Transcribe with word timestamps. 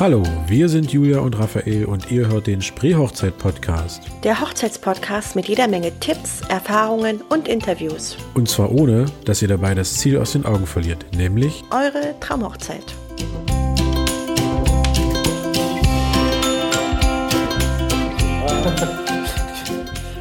Hallo, 0.00 0.22
wir 0.46 0.68
sind 0.68 0.92
Julia 0.92 1.18
und 1.18 1.36
Raphael 1.36 1.84
und 1.86 2.12
ihr 2.12 2.28
hört 2.28 2.46
den 2.46 2.62
Spreehochzeit-Podcast. 2.62 4.00
Der 4.22 4.40
Hochzeitspodcast 4.40 5.34
mit 5.34 5.48
jeder 5.48 5.66
Menge 5.66 5.90
Tipps, 5.98 6.40
Erfahrungen 6.48 7.20
und 7.22 7.48
Interviews. 7.48 8.16
Und 8.34 8.48
zwar 8.48 8.70
ohne, 8.70 9.06
dass 9.24 9.42
ihr 9.42 9.48
dabei 9.48 9.74
das 9.74 9.94
Ziel 9.94 10.18
aus 10.18 10.34
den 10.34 10.46
Augen 10.46 10.66
verliert, 10.66 11.04
nämlich 11.16 11.64
Eure 11.72 12.14
Traumhochzeit. 12.20 12.84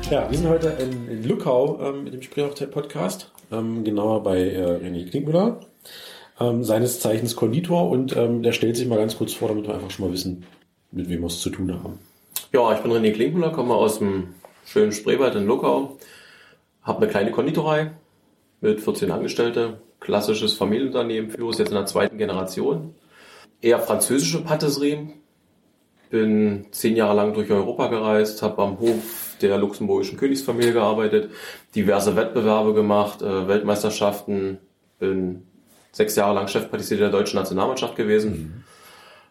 Ja, 0.09 0.25
wir 0.32 0.38
sind 0.38 0.48
heute 0.48 0.70
in, 0.70 1.09
in 1.09 1.28
Luckau 1.28 1.80
ähm, 1.82 2.05
mit 2.05 2.14
dem 2.14 2.21
Spreehochzeit-Podcast, 2.21 3.30
ähm, 3.52 3.84
genauer 3.84 4.24
bei 4.24 4.39
äh, 4.39 4.78
René 4.78 5.07
Klinkmüller 5.07 5.60
ähm, 6.39 6.64
seines 6.64 7.00
Zeichens 7.00 7.36
Konditor 7.36 7.89
und 7.89 8.15
ähm, 8.15 8.43
der 8.43 8.51
stellt 8.51 8.75
sich 8.75 8.87
mal 8.87 8.97
ganz 8.97 9.18
kurz 9.18 9.33
vor, 9.33 9.50
damit 9.50 9.68
wir 9.68 9.73
einfach 9.73 9.91
schon 9.91 10.05
mal 10.05 10.14
wissen, 10.14 10.46
mit 10.91 11.10
wem 11.10 11.21
wir 11.21 11.27
es 11.27 11.41
zu 11.41 11.50
tun 11.50 11.73
haben. 11.73 12.00
Ja, 12.54 12.73
ich 12.73 12.79
bin 12.79 12.91
René 12.91 13.11
Klinkmüller, 13.11 13.51
komme 13.51 13.73
aus 13.73 14.00
dem 14.00 14.36
schönen 14.65 14.91
Spreewald 14.91 15.36
in 15.36 15.46
Luckau, 15.46 15.97
habe 16.82 17.01
eine 17.01 17.11
kleine 17.11 17.32
Konditorei 17.32 17.91
mit 18.61 18.82
14 18.82 19.11
Angestellten, 19.11 19.75
klassisches 20.00 20.54
Familienunternehmen, 20.54 21.32
führe 21.32 21.51
es 21.51 21.57
jetzt 21.57 21.69
in 21.69 21.75
der 21.75 21.86
zweiten 21.86 22.18
Generation. 22.18 22.96
Eher 23.61 23.79
französische 23.79 24.43
Patisserie, 24.43 25.10
bin 26.10 26.68
zehn 26.71 26.96
Jahre 26.96 27.15
lang 27.15 27.33
durch 27.33 27.49
Europa 27.51 27.88
gereist, 27.88 28.41
habe 28.41 28.61
am 28.61 28.79
Hof 28.79 29.35
der 29.41 29.57
luxemburgischen 29.57 30.18
Königsfamilie 30.18 30.74
gearbeitet, 30.74 31.32
diverse 31.75 32.16
Wettbewerbe 32.16 32.73
gemacht, 32.73 33.22
äh, 33.22 33.47
Weltmeisterschaften, 33.47 34.59
bin 34.99 35.44
sechs 35.91 36.16
Jahre 36.16 36.35
lang 36.35 36.47
Chefpatissier 36.47 36.97
der 36.97 37.09
deutschen 37.09 37.38
Nationalmannschaft 37.38 37.95
gewesen. 37.95 38.31
Mhm. 38.31 38.63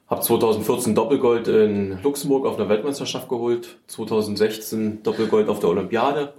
Habe 0.08 0.20
2014 0.20 0.94
Doppelgold 0.94 1.48
in 1.48 2.00
Luxemburg 2.02 2.46
auf 2.46 2.58
einer 2.58 2.68
Weltmeisterschaft 2.68 3.28
geholt, 3.28 3.78
2016 3.88 5.02
Doppelgold 5.02 5.48
auf 5.48 5.58
der 5.58 5.70
Olympiade. 5.70 6.32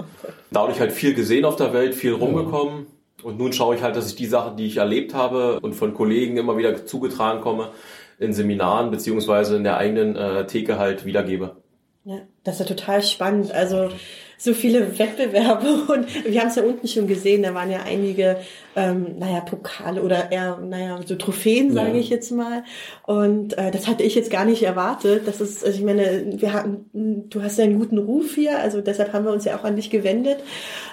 Dadurch 0.51 0.79
halt 0.79 0.93
viel 0.93 1.13
gesehen 1.13 1.43
auf 1.43 1.57
der 1.57 1.73
Welt, 1.73 1.93
viel 1.93 2.13
rumgekommen. 2.13 2.87
Und 3.23 3.37
nun 3.37 3.51
schaue 3.51 3.75
ich 3.75 3.81
halt, 3.81 3.97
dass 3.97 4.07
ich 4.07 4.15
die 4.15 4.25
Sachen, 4.25 4.55
die 4.55 4.67
ich 4.67 4.77
erlebt 4.77 5.13
habe 5.13 5.59
und 5.59 5.73
von 5.73 5.93
Kollegen 5.93 6.37
immer 6.37 6.55
wieder 6.55 6.85
zugetragen 6.85 7.41
komme, 7.41 7.71
in 8.19 8.31
Seminaren 8.31 8.89
beziehungsweise 8.89 9.57
in 9.57 9.63
der 9.63 9.77
eigenen 9.77 10.15
äh, 10.15 10.45
Theke 10.47 10.77
halt 10.77 11.05
wiedergebe. 11.05 11.57
Ja, 12.05 12.19
das 12.45 12.59
ist 12.59 12.69
ja 12.69 12.75
total 12.75 13.02
spannend. 13.03 13.52
Also 13.52 13.89
so 14.38 14.53
viele 14.53 14.99
Wettbewerbe 14.99 15.67
und 15.91 16.25
wir 16.25 16.41
haben 16.41 16.49
es 16.49 16.55
ja 16.55 16.63
unten 16.63 16.88
schon 16.88 17.07
gesehen, 17.07 17.43
da 17.43 17.53
waren 17.53 17.71
ja 17.71 17.80
einige, 17.85 18.38
ähm, 18.75 19.17
naja, 19.17 19.41
Pokale 19.41 20.03
oder 20.03 20.31
eher, 20.31 20.57
naja, 20.57 20.99
so 21.05 21.16
Trophäen, 21.16 21.73
sage 21.73 21.93
ja. 21.93 21.95
ich 21.95 22.09
jetzt 22.09 22.31
mal. 22.31 22.63
Und 23.05 23.58
äh, 23.58 23.71
das 23.71 23.88
hatte 23.88 24.03
ich 24.03 24.13
jetzt 24.13 24.30
gar 24.30 24.45
nicht 24.45 24.61
erwartet. 24.61 25.27
Das 25.27 25.41
ist, 25.41 25.65
also 25.65 25.77
ich 25.77 25.83
meine, 25.83 26.25
wir 26.35 26.53
haben, 26.53 26.85
du 27.30 27.41
hast 27.41 27.58
ja 27.58 27.63
einen 27.63 27.80
guten 27.80 27.97
Ruf 27.97 28.35
hier, 28.35 28.59
also 28.59 28.81
deshalb 28.81 29.13
haben 29.13 29.25
wir 29.25 29.31
uns 29.31 29.45
ja 29.45 29.58
auch 29.58 29.63
an 29.63 29.75
dich 29.75 29.89
gewendet. 29.89 30.38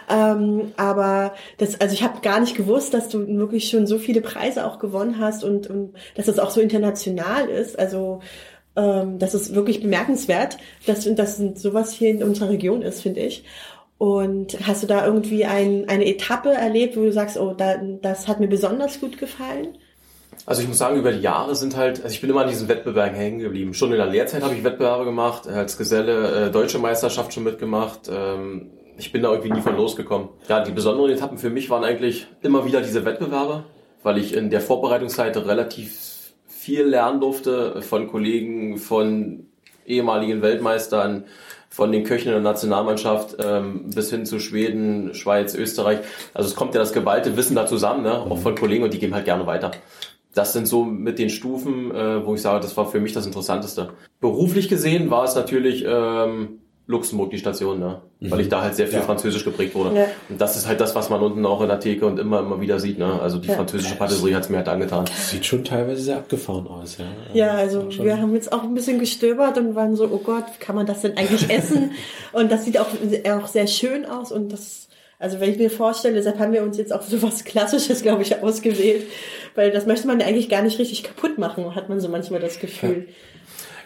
Ähm, 0.09 0.73
aber 0.77 1.35
das, 1.59 1.81
also 1.81 1.95
ich 1.95 2.03
habe 2.03 2.21
gar 2.23 2.41
nicht 2.41 2.57
gewusst, 2.57 2.95
dass 2.95 3.09
du 3.09 3.27
wirklich 3.37 3.69
schon 3.69 3.87
so 3.87 3.99
viele 3.99 4.23
Preise 4.23 4.67
auch 4.67 4.79
gewonnen 4.79 5.19
hast 5.19 5.45
und, 5.45 5.69
und 5.69 5.95
dass 6.15 6.27
das 6.27 6.39
auch 6.39 6.51
so 6.51 6.61
international 6.61 7.49
ist. 7.49 7.79
Also 7.79 8.21
ähm, 8.77 9.19
das 9.19 9.35
ist 9.35 9.55
wirklich 9.55 9.81
bemerkenswert, 9.81 10.59
dass, 10.87 11.13
dass 11.15 11.39
sowas 11.57 11.93
hier 11.93 12.11
in 12.11 12.23
unserer 12.23 12.51
Region 12.51 12.83
ist, 12.83 13.03
finde 13.03 13.21
ich. 13.21 13.45
Und 13.99 14.59
hast 14.67 14.83
du 14.83 14.87
da 14.87 15.07
irgendwie 15.07 15.45
ein, 15.45 15.89
eine 15.89 16.05
Etappe 16.07 16.51
erlebt, 16.51 16.97
wo 16.97 17.03
du 17.03 17.13
sagst, 17.13 17.39
oh, 17.39 17.55
da, 17.57 17.77
das 18.03 18.27
hat 18.27 18.41
mir 18.41 18.49
besonders 18.49 19.01
gut 19.01 19.19
gefallen? 19.19 19.79
Also 20.47 20.63
ich 20.63 20.69
muss 20.69 20.79
sagen, 20.79 20.99
über 20.99 21.13
die 21.13 21.21
Jahre 21.21 21.55
sind 21.55 21.77
halt, 21.77 22.03
also 22.03 22.13
ich 22.13 22.21
bin 22.21 22.29
immer 22.29 22.43
an 22.43 22.49
diesen 22.49 22.69
Wettbewerben 22.69 23.15
hängen 23.15 23.39
geblieben. 23.39 23.73
Schon 23.73 23.93
in 23.93 23.99
der 23.99 24.07
Lehrzeit 24.07 24.43
habe 24.43 24.55
ich 24.55 24.65
Wettbewerbe 24.65 25.05
gemacht, 25.05 25.47
als 25.47 25.79
Geselle 25.79 26.47
äh, 26.47 26.51
deutsche 26.51 26.79
Meisterschaft 26.79 27.33
schon 27.33 27.45
mitgemacht. 27.45 28.11
Ähm, 28.13 28.73
ich 28.99 29.13
bin 29.13 29.23
da 29.23 29.31
irgendwie 29.31 29.53
nie 29.53 29.63
von 29.63 29.77
losgekommen. 29.77 30.29
Ja, 30.49 30.63
die 30.63 30.73
besonderen 30.73 31.11
Etappen 31.11 31.39
für 31.39 31.51
mich 31.51 31.71
waren 31.71 31.85
eigentlich 31.85 32.27
immer 32.43 32.67
wieder 32.67 32.81
diese 32.81 33.05
Wettbewerbe, 33.05 33.65
weil 34.03 34.19
ich 34.19 34.35
in 34.35 34.51
der 34.51 34.61
Vorbereitungszeit 34.61 35.37
relativ 35.37 36.14
viel 36.65 36.85
lernen 36.85 37.21
durfte 37.21 37.83
von 37.83 38.09
Kollegen, 38.09 38.79
von 38.79 39.47
ehemaligen 39.87 40.41
Weltmeistern, 40.41 41.25
von 41.69 41.93
den 41.93 42.05
Köchen 42.05 42.31
der 42.31 42.41
Nationalmannschaft 42.41 43.37
ähm, 43.39 43.91
bis 43.95 44.09
hin 44.11 44.25
zu 44.25 44.39
Schweden, 44.39 45.13
Schweiz, 45.15 45.55
Österreich. 45.55 45.99
Also 46.33 46.49
es 46.49 46.57
kommt 46.57 46.75
ja 46.75 46.81
das 46.81 46.95
geballte 46.95 47.37
Wissen 47.37 47.55
da 47.55 47.67
zusammen, 47.67 48.03
ne? 48.03 48.15
auch 48.15 48.39
von 48.39 48.55
Kollegen 48.55 48.83
und 48.83 48.95
die 48.95 48.99
geben 48.99 49.15
halt 49.15 49.27
gerne 49.27 49.47
weiter. 49.47 49.73
Das 50.33 50.55
sind 50.55 50.67
so 50.67 50.85
mit 50.85 51.19
den 51.19 51.29
Stufen, 51.29 51.95
äh, 51.95 52.25
wo 52.25 52.35
ich 52.35 52.41
sage, 52.41 52.61
das 52.61 52.77
war 52.79 52.87
für 52.87 53.01
mich 53.01 53.13
das 53.13 53.27
Interessanteste. 53.27 53.91
Beruflich 54.21 54.69
gesehen 54.71 55.11
war 55.11 55.25
es 55.25 55.35
natürlich 55.35 55.85
ähm, 55.87 56.61
Luxemburg 56.87 57.31
die 57.31 57.39
Station, 57.39 57.81
ne? 57.81 58.03
Mhm. 58.21 58.31
weil 58.31 58.41
ich 58.41 58.49
da 58.49 58.63
halt 58.63 58.75
sehr 58.75 58.87
viel 58.87 58.99
ja. 58.99 59.05
Französisch 59.05 59.45
geprägt 59.45 59.75
wurde. 59.75 59.97
Ja. 59.97 60.07
Und 60.29 60.39
das 60.39 60.57
ist 60.57 60.69
halt 60.69 60.81
das, 60.81 60.95
was 60.95 61.09
man 61.09 61.23
unten 61.23 61.45
auch 61.47 61.63
in 61.63 61.69
der 61.69 61.81
Theke 61.81 62.05
und 62.05 62.19
immer, 62.19 62.41
immer 62.41 62.61
wieder 62.61 62.79
sieht. 62.79 62.99
Ne? 62.99 63.21
Also 63.21 63.39
die 63.39 63.49
ja. 63.49 63.55
französische 63.55 63.97
Patisserie 63.97 64.37
hat's 64.37 64.51
mir 64.51 64.59
halt 64.59 64.69
angetan. 64.69 65.07
Das 65.07 65.31
sieht 65.31 65.47
schon 65.47 65.65
teilweise 65.65 66.03
sehr 66.03 66.17
abgefahren 66.17 66.67
aus. 66.67 66.99
Ja, 66.99 67.07
ja 67.33 67.51
also 67.53 67.89
wir 67.91 68.21
haben 68.21 68.35
jetzt 68.35 68.53
auch 68.53 68.63
ein 68.63 68.75
bisschen 68.75 68.99
gestöbert 68.99 69.57
und 69.57 69.75
waren 69.75 69.97
so, 69.97 70.05
oh 70.05 70.19
Gott, 70.19 70.45
kann 70.61 70.77
man 70.77 70.85
das 70.85 71.01
denn 71.01 71.17
eigentlich 71.17 71.49
essen? 71.49 71.93
und 72.33 72.53
das 72.53 72.67
sieht 72.67 72.79
auch, 72.79 72.89
auch 73.31 73.47
sehr 73.47 73.67
schön 73.67 74.05
aus 74.05 74.31
und 74.31 74.53
das 74.53 74.89
also 75.21 75.41
wenn 75.41 75.51
ich 75.53 75.59
mir 75.59 75.71
vorstelle, 75.71 76.17
deshalb 76.17 76.39
haben 76.39 76.53
wir 76.53 76.63
uns 76.63 76.77
jetzt 76.77 76.93
auch 76.93 77.01
so 77.01 77.23
was 77.23 77.45
Klassisches, 77.45 78.03
glaube 78.03 78.23
ich, 78.23 78.43
ausgewählt, 78.43 79.07
weil 79.55 79.71
das 79.71 79.87
möchte 79.87 80.07
man 80.07 80.21
ja 80.21 80.27
eigentlich 80.27 80.51
gar 80.51 80.61
nicht 80.61 80.79
richtig 80.79 81.03
kaputt 81.03 81.39
machen, 81.39 81.75
hat 81.75 81.89
man 81.89 82.01
so 82.01 82.11
manchmal 82.11 82.41
das 82.41 82.59
Gefühl. 82.59 83.07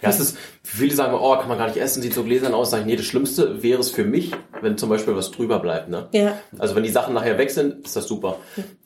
Ja. 0.02 0.08
Es 0.08 0.20
ist, 0.20 0.36
viele 0.62 0.94
sagen, 0.94 1.16
oh, 1.20 1.36
kann 1.36 1.48
man 1.48 1.58
gar 1.58 1.66
nicht 1.66 1.78
essen, 1.78 2.02
sieht 2.02 2.14
so 2.14 2.22
gläsern 2.24 2.54
aus. 2.54 2.70
Sag 2.70 2.80
ich, 2.80 2.86
nee, 2.86 2.96
das 2.96 3.04
Schlimmste 3.06 3.62
wäre 3.62 3.80
es 3.80 3.90
für 3.90 4.04
mich, 4.04 4.32
wenn 4.60 4.78
zum 4.78 4.88
Beispiel 4.88 5.16
was 5.16 5.30
drüber 5.30 5.58
bleibt. 5.58 5.88
Ne? 5.88 6.08
Ja. 6.12 6.38
Also 6.58 6.74
wenn 6.76 6.82
die 6.82 6.90
Sachen 6.90 7.14
nachher 7.14 7.38
weg 7.38 7.50
sind, 7.50 7.84
ist 7.86 7.96
das 7.96 8.06
super. 8.06 8.36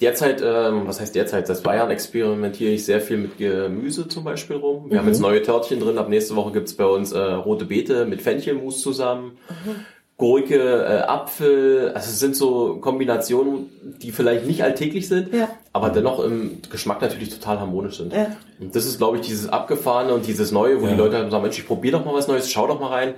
Derzeit, 0.01 0.43
ähm, 0.45 0.83
was 0.87 1.01
heißt 1.01 1.15
derzeit? 1.15 1.47
Seit 1.47 1.59
zwei 1.59 1.77
Jahren 1.77 1.91
experimentiere 1.91 2.73
ich 2.73 2.85
sehr 2.85 3.01
viel 3.01 3.19
mit 3.19 3.39
Gemüse 3.39 4.09
zum 4.09 4.25
Beispiel 4.25 4.57
rum. 4.57 4.87
Wir 4.89 4.95
mhm. 4.95 5.01
haben 5.01 5.09
jetzt 5.09 5.21
neue 5.21 5.43
Törtchen 5.43 5.81
drin. 5.81 5.99
Ab 5.99 6.09
nächste 6.09 6.37
Woche 6.37 6.53
gibt's 6.53 6.75
bei 6.75 6.87
uns 6.87 7.13
äh, 7.13 7.19
rote 7.19 7.67
Beete 7.67 8.07
mit 8.07 8.23
Fenchelmus 8.23 8.81
zusammen. 8.81 9.39
Mhm. 9.49 9.85
Gurke, 10.23 10.85
äh, 10.85 10.99
Apfel, 11.01 11.91
also 11.95 12.09
es 12.11 12.21
sind 12.21 12.37
so 12.37 12.77
Kombinationen, 12.77 13.71
die 14.01 14.13
vielleicht 14.13 14.47
nicht 14.47 14.63
alltäglich 14.63 15.09
sind, 15.09 15.35
ja. 15.35 15.49
Aber 15.73 15.89
dennoch 15.91 16.23
im 16.23 16.59
Geschmack 16.71 17.01
natürlich 17.01 17.31
total 17.31 17.59
harmonisch 17.59 17.97
sind. 17.97 18.13
Ja. 18.13 18.37
Und 18.61 18.77
das 18.77 18.85
ist, 18.85 18.99
glaube 18.99 19.17
ich, 19.17 19.27
dieses 19.27 19.49
Abgefahrene 19.49 20.13
und 20.13 20.27
dieses 20.27 20.53
Neue, 20.53 20.81
wo 20.81 20.85
ja. 20.85 20.93
die 20.93 20.99
Leute 20.99 21.17
halt 21.17 21.31
sagen, 21.31 21.43
Mensch, 21.43 21.59
ich 21.59 21.67
probiere 21.67 21.99
doch 21.99 22.05
mal 22.05 22.15
was 22.15 22.29
Neues, 22.29 22.51
schau 22.51 22.67
doch 22.67 22.79
mal 22.79 22.89
rein. 22.89 23.15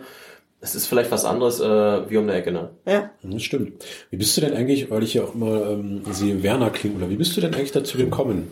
Es 0.60 0.74
ist 0.74 0.86
vielleicht 0.86 1.10
was 1.10 1.24
anderes 1.24 1.60
äh, 1.60 2.10
wie 2.10 2.16
um 2.16 2.26
der 2.26 2.36
Ecke, 2.36 2.52
ne? 2.52 2.70
Ja. 2.86 3.10
Das 3.22 3.42
stimmt. 3.42 3.84
Wie 4.10 4.16
bist 4.16 4.36
du 4.36 4.40
denn 4.40 4.54
eigentlich, 4.54 4.90
weil 4.90 5.02
ich 5.02 5.14
ja 5.14 5.24
auch 5.24 5.34
immer 5.34 5.70
ähm, 5.70 6.02
sehe, 6.10 6.42
Werner 6.42 6.70
klingt, 6.70 6.96
oder 6.96 7.10
wie 7.10 7.16
bist 7.16 7.36
du 7.36 7.40
denn 7.40 7.54
eigentlich 7.54 7.72
dazu 7.72 7.98
gekommen? 7.98 8.48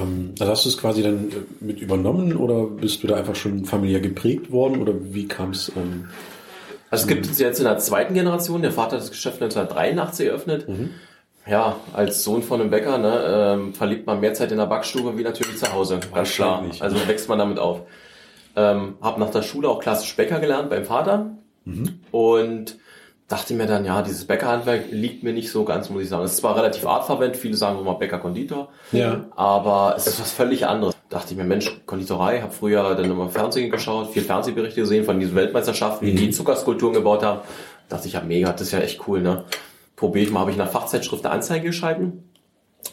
Ähm, 0.00 0.34
also 0.38 0.52
hast 0.52 0.64
du 0.66 0.68
es 0.68 0.78
quasi 0.78 1.02
dann 1.02 1.30
äh, 1.30 1.64
mit 1.64 1.80
übernommen 1.80 2.36
oder 2.36 2.66
bist 2.66 3.02
du 3.02 3.08
da 3.08 3.16
einfach 3.16 3.34
schon 3.34 3.64
familiär 3.64 4.00
geprägt 4.00 4.52
worden 4.52 4.80
oder 4.80 4.92
wie 5.00 5.26
kam 5.26 5.50
es? 5.50 5.72
Ähm, 5.74 6.08
also 6.90 7.02
es 7.02 7.08
gibt 7.08 7.26
es 7.26 7.38
jetzt 7.38 7.58
in 7.58 7.64
der 7.64 7.78
zweiten 7.78 8.14
Generation, 8.14 8.62
der 8.62 8.72
Vater 8.72 8.96
hat 8.96 9.02
das 9.02 9.10
Geschäft 9.10 9.42
1983 9.42 10.26
eröffnet. 10.28 10.68
Mhm. 10.68 10.90
Ja, 11.48 11.76
als 11.92 12.24
Sohn 12.24 12.42
von 12.42 12.60
einem 12.60 12.70
Bäcker 12.70 12.98
ne, 12.98 13.54
ähm, 13.54 13.74
verliebt 13.74 14.06
man 14.06 14.20
mehr 14.20 14.34
Zeit 14.34 14.50
in 14.50 14.58
der 14.58 14.66
Backstube 14.66 15.16
wie 15.16 15.22
natürlich 15.22 15.58
zu 15.58 15.72
Hause, 15.72 16.00
ganz 16.12 16.32
klar. 16.32 16.64
Also 16.80 16.96
wächst 17.06 17.28
man 17.28 17.38
damit 17.38 17.58
auf. 17.58 17.82
Ähm, 18.56 18.96
hab 19.00 19.18
nach 19.18 19.30
der 19.30 19.42
Schule 19.42 19.68
auch 19.68 19.80
klassisch 19.80 20.16
Bäcker 20.16 20.40
gelernt 20.40 20.70
beim 20.70 20.84
Vater 20.84 21.30
mhm. 21.64 22.00
und 22.10 22.78
dachte 23.28 23.54
mir 23.54 23.66
dann, 23.66 23.84
ja, 23.84 24.02
dieses 24.02 24.24
Bäckerhandwerk 24.26 24.84
liegt 24.90 25.22
mir 25.22 25.32
nicht 25.32 25.50
so 25.50 25.64
ganz, 25.64 25.90
muss 25.90 26.02
ich 26.02 26.08
sagen. 26.08 26.24
Es 26.24 26.32
ist 26.32 26.38
zwar 26.38 26.56
relativ 26.56 26.86
artverwendet, 26.86 27.36
viele 27.36 27.56
sagen 27.56 27.78
immer 27.78 27.94
Bäcker-Konditor, 27.94 28.68
ja. 28.92 29.26
aber 29.36 29.94
es 29.96 30.06
ist 30.06 30.20
was 30.20 30.32
völlig 30.32 30.66
anderes. 30.66 30.94
Dachte 31.08 31.32
ich 31.32 31.36
mir, 31.36 31.44
Mensch, 31.44 31.70
Konditorei, 31.86 32.40
habe 32.40 32.52
früher 32.52 32.94
dann 32.94 33.04
immer 33.04 33.28
Fernsehen 33.28 33.70
geschaut, 33.70 34.10
viel 34.10 34.22
Fernsehberichte 34.22 34.80
gesehen 34.80 35.04
von 35.04 35.20
diesen 35.20 35.36
Weltmeisterschaften, 35.36 36.06
wie 36.06 36.14
die 36.14 36.26
mhm. 36.26 36.32
Zuckerskulpturen 36.32 36.94
gebaut 36.94 37.22
haben. 37.22 37.40
Dachte 37.88 38.08
ich, 38.08 38.14
ja 38.14 38.20
mega, 38.20 38.50
das 38.50 38.62
ist 38.62 38.72
ja 38.72 38.80
echt 38.80 39.06
cool, 39.06 39.22
ne? 39.22 39.44
Probiere 39.96 40.26
ich 40.26 40.30
mal, 40.30 40.40
habe 40.40 40.50
ich 40.50 40.56
der 40.56 40.66
Fachzeitschrift 40.66 41.24
eine 41.24 41.34
Anzeige 41.34 41.66
geschalten 41.66 42.24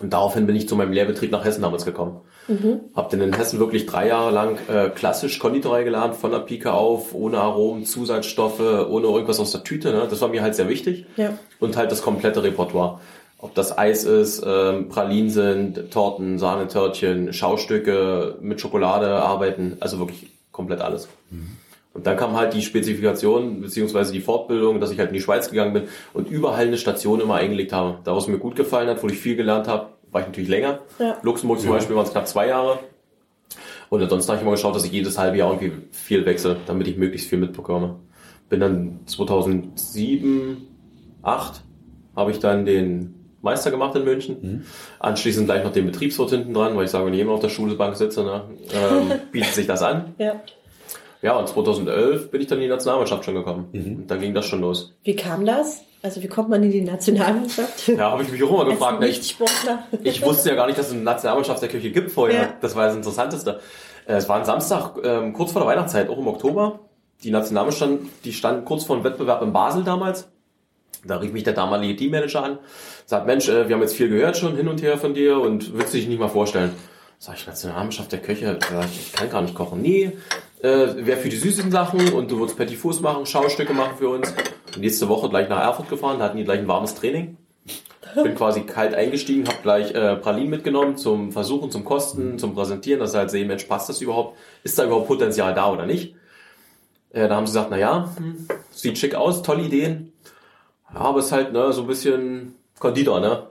und 0.02 0.12
daraufhin 0.12 0.48
bin 0.48 0.56
ich 0.56 0.68
zu 0.68 0.76
meinem 0.76 0.92
Lehrbetrieb 0.92 1.32
nach 1.32 1.46
Hessen 1.46 1.62
damals 1.62 1.86
gekommen. 1.86 2.22
Mhm. 2.48 2.82
Hab 2.96 3.10
dann 3.10 3.22
in 3.22 3.34
Hessen 3.34 3.60
wirklich 3.60 3.86
drei 3.86 4.08
Jahre 4.08 4.32
lang 4.32 4.58
äh, 4.68 4.90
klassisch 4.90 5.40
Konditorei 5.40 5.84
gelernt, 5.84 6.16
von 6.16 6.32
der 6.32 6.40
Pike 6.40 6.74
auf, 6.74 7.14
ohne 7.14 7.38
Aromen, 7.38 7.86
Zusatzstoffe, 7.86 8.60
ohne 8.60 9.08
irgendwas 9.08 9.40
aus 9.40 9.52
der 9.52 9.64
Tüte. 9.64 9.92
Ne? 9.92 10.08
Das 10.10 10.22
war 10.22 10.30
mir 10.30 10.42
halt 10.42 10.56
sehr 10.56 10.68
wichtig. 10.68 11.06
Ja. 11.16 11.38
Und 11.60 11.78
halt 11.78 11.92
das 11.92 12.02
komplette 12.02 12.44
Repertoire. 12.44 13.00
Ob 13.38 13.54
das 13.56 13.78
Eis 13.78 14.06
ist, 14.06 14.44
ähm, 14.46 14.90
Pralinen 14.90 15.30
sind, 15.30 15.92
Torten, 15.92 16.40
Sahnetörtchen, 16.40 17.34
Schaustücke, 17.34 18.38
mit 18.42 18.62
Schokolade 18.62 19.08
arbeiten, 19.08 19.78
also 19.80 20.00
wirklich 20.00 20.28
komplett 20.52 20.82
alles. 20.82 21.08
Mhm. 21.30 21.58
Und 21.94 22.08
dann 22.08 22.18
kam 22.18 22.34
halt 22.36 22.54
die 22.54 22.62
Spezifikation 22.62 23.62
beziehungsweise 23.62 24.12
die 24.12 24.22
Fortbildung, 24.22 24.80
dass 24.80 24.92
ich 24.92 25.00
halt 25.00 25.10
in 25.10 25.16
die 25.16 25.22
Schweiz 25.22 25.50
gegangen 25.50 25.74
bin 25.74 25.84
und 26.14 26.28
überall 26.28 26.66
eine 26.66 26.78
Station 26.78 27.22
immer 27.22 27.36
eingelegt 27.36 27.72
habe. 27.72 28.00
Da, 28.04 28.16
was 28.16 28.28
mir 28.28 28.40
gut 28.40 28.56
gefallen 28.56 28.90
hat, 28.90 29.04
wo 29.04 29.08
ich 29.08 29.20
viel 29.20 29.36
gelernt 29.36 29.68
habe, 29.68 29.90
war 30.12 30.22
ich 30.22 30.28
natürlich 30.28 30.50
länger. 30.50 30.80
Ja. 31.00 31.18
Luxemburg 31.22 31.60
zum 31.60 31.70
ja. 31.70 31.76
Beispiel 31.76 31.96
waren 31.96 32.06
es 32.06 32.12
knapp 32.12 32.28
zwei 32.28 32.48
Jahre. 32.48 32.80
Und 33.90 34.02
ansonsten 34.02 34.32
habe 34.32 34.38
ich 34.38 34.42
immer 34.42 34.52
geschaut, 34.52 34.76
dass 34.76 34.86
ich 34.86 34.92
jedes 34.92 35.20
halbe 35.20 35.38
Jahr 35.38 35.54
irgendwie 35.54 35.88
viel 35.92 36.26
wechsle, 36.26 36.58
damit 36.66 36.88
ich 36.88 36.98
möglichst 36.98 37.30
viel 37.30 37.38
mitbekomme. 37.38 38.00
Bin 38.50 38.60
dann 38.60 39.00
2007, 39.06 40.68
2008 41.22 41.62
habe 42.16 42.32
ich 42.32 42.40
dann 42.40 42.66
den 42.66 43.16
Meister 43.42 43.72
gemacht 43.72 43.96
in 43.96 44.04
München. 44.04 44.38
Mhm. 44.42 44.66
Anschließend 45.00 45.46
gleich 45.46 45.64
noch 45.64 45.74
den 45.74 45.86
Betriebswirt 45.86 46.30
hinten 46.30 46.54
dran, 46.54 46.76
weil 46.76 46.86
ich 46.86 46.92
sage, 46.92 47.06
wenn 47.06 47.14
ich 47.14 47.20
immer 47.20 47.34
auf 47.34 47.40
der 47.40 47.50
Schulbank 47.50 47.96
sitze, 47.96 48.24
ne, 48.24 48.44
ähm, 48.74 49.20
bietet 49.32 49.54
sich 49.54 49.68
das 49.68 49.84
an. 49.84 50.16
Ja. 50.18 50.42
Ja, 51.24 51.38
und 51.38 51.48
2011 51.48 52.32
bin 52.32 52.42
ich 52.42 52.48
dann 52.48 52.58
in 52.58 52.64
die 52.64 52.70
Nationalmannschaft 52.70 53.24
schon 53.24 53.34
gekommen. 53.34 53.70
Mhm. 53.72 53.96
Und 54.02 54.12
dann 54.12 54.20
ging 54.20 54.34
das 54.34 54.46
schon 54.46 54.60
los. 54.60 54.94
Wie 55.04 55.16
kam 55.16 55.46
das? 55.46 55.82
Also 56.02 56.22
wie 56.22 56.28
kommt 56.28 56.50
man 56.50 56.62
in 56.64 56.72
die 56.72 56.82
Nationalmannschaft? 56.82 57.88
Ja, 57.98 58.12
habe 58.12 58.24
ich 58.24 58.30
mich 58.30 58.44
auch 58.44 58.52
immer 58.52 58.66
gefragt. 58.66 59.00
Ne? 59.00 59.08
Ich, 59.08 59.38
ich 60.04 60.22
wusste 60.22 60.50
ja 60.50 60.56
gar 60.56 60.68
nicht, 60.68 60.78
dass 60.78 60.88
es 60.88 60.94
eine 60.94 61.04
Nationalmannschaft 61.04 61.62
der 61.62 61.70
Kirche 61.70 61.92
gibt 61.92 62.12
vorher. 62.12 62.42
Ja. 62.42 62.54
Das 62.60 62.76
war 62.76 62.88
das 62.88 62.96
Interessanteste. 62.98 63.62
Äh, 64.06 64.16
es 64.16 64.28
war 64.28 64.38
ein 64.38 64.44
Samstag, 64.44 64.98
ähm, 65.06 65.32
kurz 65.32 65.54
vor 65.54 65.62
der 65.62 65.70
Weihnachtszeit, 65.70 66.10
auch 66.10 66.18
im 66.18 66.28
Oktober. 66.28 66.82
Die 67.24 67.32
Nationalmannschaft, 67.32 67.94
die 68.26 68.34
stand 68.34 68.66
kurz 68.66 68.84
vor 68.84 68.98
dem 68.98 69.06
Wettbewerb 69.06 69.42
in 69.44 69.54
Basel 69.54 69.86
damals. 69.86 70.28
Da 71.06 71.18
rief 71.18 71.32
mich 71.32 71.44
der 71.44 71.54
damalige 71.54 71.96
Teammanager 71.96 72.44
an, 72.44 72.60
sagt, 73.06 73.28
Mensch, 73.28 73.48
äh, 73.48 73.70
wir 73.70 73.76
haben 73.76 73.82
jetzt 73.82 73.96
viel 73.96 74.10
gehört 74.10 74.36
schon 74.36 74.58
hin 74.58 74.68
und 74.68 74.82
her 74.82 74.98
von 74.98 75.14
dir 75.14 75.40
und 75.40 75.78
willst 75.78 75.94
du 75.94 75.98
dich 75.98 76.08
nicht 76.08 76.20
mal 76.20 76.28
vorstellen? 76.28 76.72
Sag 77.18 77.38
ich, 77.38 77.48
Nationalmannschaft 77.48 78.12
der 78.12 78.20
Köche, 78.20 78.60
ich 78.92 79.14
kann 79.14 79.30
gar 79.30 79.42
nicht 79.42 79.56
kochen. 79.56 79.82
Nee, 79.82 80.12
äh, 80.64 81.06
wer 81.06 81.18
für 81.18 81.30
die 81.30 81.36
süßen 81.36 81.72
Sachen 81.72 82.14
und 82.14 82.32
du 82.32 82.40
würdest 82.40 82.58
Petit 82.58 82.78
Fuß 82.78 83.02
machen, 83.02 83.26
Schaustücke 83.26 83.74
machen 83.74 83.98
für 83.98 84.10
uns. 84.10 84.34
Und 84.74 84.82
nächste 84.82 85.10
Woche 85.10 85.30
gleich 85.30 85.50
nach 85.50 85.60
Erfurt 85.60 85.90
gefahren, 85.90 86.20
da 86.20 86.26
hatten 86.26 86.38
die 86.38 86.46
gleich 86.46 86.60
ein 86.60 86.68
warmes 86.68 86.96
Training. 86.96 87.38
Bin 88.16 88.36
quasi 88.36 88.62
kalt 88.62 88.94
eingestiegen, 88.94 89.48
habe 89.48 89.58
gleich 89.62 89.94
äh, 89.94 90.16
Pralinen 90.16 90.50
mitgenommen 90.50 90.98
zum 90.98 91.32
Versuchen, 91.32 91.72
zum 91.72 91.84
Kosten, 91.84 92.38
zum 92.38 92.54
Präsentieren, 92.54 93.00
dass 93.00 93.12
sie 93.12 93.18
halt 93.18 93.32
sehen, 93.32 93.48
Mensch, 93.48 93.66
passt 93.66 93.90
das 93.90 94.02
überhaupt? 94.02 94.38
Ist 94.64 94.78
da 94.78 94.86
überhaupt 94.86 95.08
Potenzial 95.08 95.54
da 95.54 95.72
oder 95.72 95.86
nicht? 95.86 96.16
Äh, 97.10 97.28
da 97.28 97.36
haben 97.36 97.48
sie 97.48 97.54
gesagt, 97.54 97.72
na 97.72 97.78
ja, 97.78 98.14
hm, 98.16 98.48
sieht 98.70 98.98
schick 98.98 99.16
aus, 99.16 99.42
tolle 99.42 99.64
Ideen. 99.64 100.14
Ja, 100.94 101.02
aber 101.02 101.20
ist 101.20 101.32
halt 101.32 101.52
ne, 101.54 101.74
so 101.74 101.82
ein 101.82 101.88
bisschen 101.88 102.56
Konditor, 102.80 103.20
ne? 103.20 103.48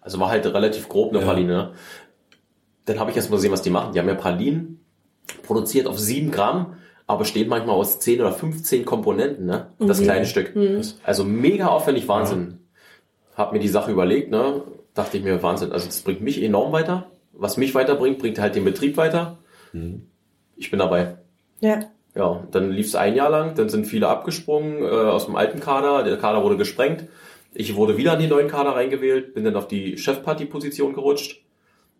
Also 0.00 0.18
war 0.18 0.30
halt 0.30 0.46
relativ 0.46 0.88
grob 0.88 1.10
eine 1.10 1.20
ja. 1.20 1.26
Praline. 1.26 1.52
Ne? 1.52 1.72
Dann 2.86 2.98
habe 2.98 3.10
ich 3.10 3.16
erst 3.16 3.30
mal 3.30 3.36
gesehen, 3.36 3.52
was 3.52 3.62
die 3.62 3.70
machen. 3.70 3.92
Die 3.92 3.98
haben 3.98 4.08
ja 4.08 4.14
Pralinen 4.14 4.75
produziert 5.42 5.86
auf 5.86 5.98
sieben 5.98 6.30
Gramm, 6.30 6.76
aber 7.06 7.24
steht 7.24 7.48
manchmal 7.48 7.76
aus 7.76 8.00
zehn 8.00 8.20
oder 8.20 8.32
15 8.32 8.84
Komponenten, 8.84 9.46
ne? 9.46 9.68
Das 9.78 10.00
mhm. 10.00 10.04
kleine 10.04 10.26
Stück. 10.26 10.56
Mhm. 10.56 10.82
Also 11.04 11.24
mega 11.24 11.68
aufwendig, 11.68 12.08
Wahnsinn. 12.08 12.58
Ja. 13.32 13.38
Hab 13.38 13.52
mir 13.52 13.60
die 13.60 13.68
Sache 13.68 13.92
überlegt, 13.92 14.30
ne? 14.30 14.62
Dachte 14.94 15.18
ich 15.18 15.24
mir, 15.24 15.42
Wahnsinn. 15.42 15.72
Also 15.72 15.86
das 15.86 16.00
bringt 16.00 16.22
mich 16.22 16.42
enorm 16.42 16.72
weiter. 16.72 17.10
Was 17.32 17.58
mich 17.58 17.74
weiterbringt, 17.74 18.18
bringt 18.18 18.38
halt 18.38 18.56
den 18.56 18.64
Betrieb 18.64 18.96
weiter. 18.96 19.38
Mhm. 19.72 20.06
Ich 20.56 20.70
bin 20.70 20.78
dabei. 20.78 21.18
Ja. 21.60 21.80
Ja, 22.14 22.46
dann 22.50 22.70
lief 22.70 22.86
es 22.86 22.94
ein 22.94 23.14
Jahr 23.14 23.28
lang, 23.28 23.54
dann 23.56 23.68
sind 23.68 23.86
viele 23.86 24.08
abgesprungen 24.08 24.82
äh, 24.82 24.86
aus 24.86 25.26
dem 25.26 25.36
alten 25.36 25.60
Kader, 25.60 26.02
der 26.02 26.16
Kader 26.16 26.42
wurde 26.42 26.56
gesprengt. 26.56 27.04
Ich 27.52 27.76
wurde 27.76 27.98
wieder 27.98 28.14
in 28.14 28.20
den 28.20 28.30
neuen 28.30 28.48
Kader 28.48 28.70
reingewählt, 28.70 29.34
bin 29.34 29.44
dann 29.44 29.56
auf 29.56 29.68
die 29.68 29.98
Chefparty-Position 29.98 30.94
gerutscht. 30.94 31.42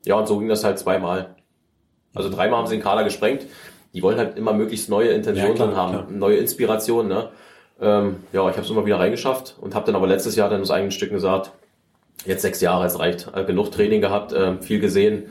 Ja, 0.06 0.14
und 0.17 0.26
so 0.26 0.38
ging 0.38 0.49
das 0.49 0.64
halt 0.64 0.78
zweimal. 0.78 1.37
Also 2.16 2.30
dreimal 2.30 2.60
haben 2.60 2.66
sie 2.66 2.76
den 2.76 2.82
Kader 2.82 3.04
gesprengt. 3.04 3.46
Die 3.92 4.02
wollen 4.02 4.18
halt 4.18 4.36
immer 4.36 4.52
möglichst 4.52 4.90
neue 4.90 5.08
Intentionen 5.08 5.56
ja, 5.56 5.64
klar, 5.64 5.76
haben, 5.76 5.92
klar. 5.92 6.06
neue 6.10 6.36
Inspirationen. 6.36 7.08
Ne? 7.08 7.28
Ähm, 7.80 8.16
ja, 8.32 8.48
ich 8.48 8.56
habe 8.56 8.62
es 8.62 8.70
immer 8.70 8.84
wieder 8.84 8.98
reingeschafft 8.98 9.56
und 9.60 9.74
habe 9.74 9.86
dann 9.86 9.94
aber 9.94 10.06
letztes 10.06 10.36
Jahr 10.36 10.50
dann 10.50 10.60
aus 10.60 10.70
eigenen 10.70 10.90
Stücken 10.90 11.14
gesagt, 11.14 11.52
jetzt 12.24 12.42
sechs 12.42 12.60
Jahre, 12.60 12.86
es 12.86 12.98
reicht. 12.98 13.32
Also 13.32 13.46
genug 13.46 13.70
Training 13.70 14.00
gehabt, 14.00 14.32
äh, 14.32 14.60
viel 14.60 14.80
gesehen 14.80 15.30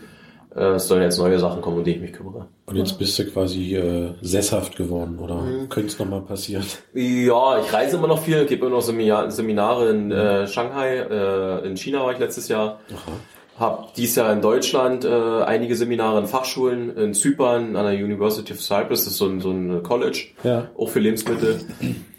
äh, 0.56 0.76
es 0.76 0.88
sollen 0.88 1.04
jetzt 1.04 1.18
neue 1.18 1.38
Sachen 1.38 1.62
kommen, 1.62 1.78
um 1.78 1.84
die 1.84 1.92
ich 1.92 2.00
mich 2.00 2.14
kümmere. 2.14 2.48
Und 2.66 2.76
jetzt 2.78 2.98
bist 2.98 3.20
du 3.20 3.26
quasi 3.26 3.76
äh, 3.76 4.14
sesshaft 4.22 4.76
geworden, 4.76 5.20
oder 5.20 5.36
mhm. 5.36 5.70
könnte 5.70 5.90
es 5.90 6.00
nochmal 6.00 6.22
passieren? 6.22 6.66
Ja, 6.94 7.60
ich 7.60 7.72
reise 7.74 7.98
immer 7.98 8.08
noch 8.08 8.22
viel, 8.22 8.46
gebe 8.46 8.66
immer 8.66 8.78
noch 8.78 8.82
Seminare 8.82 9.90
in 9.90 10.12
äh, 10.12 10.48
Shanghai, 10.48 10.98
äh, 10.98 11.68
in 11.68 11.76
China 11.76 12.04
war 12.04 12.14
ich 12.14 12.20
letztes 12.20 12.48
Jahr. 12.48 12.80
Aha. 12.90 13.12
Hab 13.58 13.94
dies 13.94 14.16
Jahr 14.16 14.34
in 14.34 14.42
Deutschland 14.42 15.06
äh, 15.06 15.44
einige 15.44 15.76
Seminare 15.76 16.20
in 16.20 16.28
Fachschulen, 16.28 16.96
in 16.98 17.14
Zypern, 17.14 17.76
an 17.76 17.86
der 17.86 18.04
University 18.04 18.52
of 18.54 18.62
Cyprus, 18.62 19.06
das 19.06 19.14
ist 19.14 19.18
so 19.18 19.28
ein, 19.28 19.40
so 19.40 19.52
ein 19.52 19.82
College, 19.82 20.28
ja. 20.44 20.70
auch 20.78 20.90
für 20.90 21.00
Lebensmittel. 21.00 21.62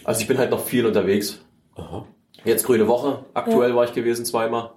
Also 0.05 0.23
ich 0.23 0.29
bin 0.29 0.39
halt 0.39 0.51
noch 0.51 0.65
viel 0.65 0.87
unterwegs. 0.87 1.41
Aha. 1.75 2.07
Jetzt 2.45 2.65
grüne 2.65 2.89
Woche, 2.89 3.25
aktuell 3.35 3.71
ja. 3.71 3.77
war 3.77 3.85
ich 3.85 3.93
gewesen 3.93 4.25
zweimal 4.25 4.71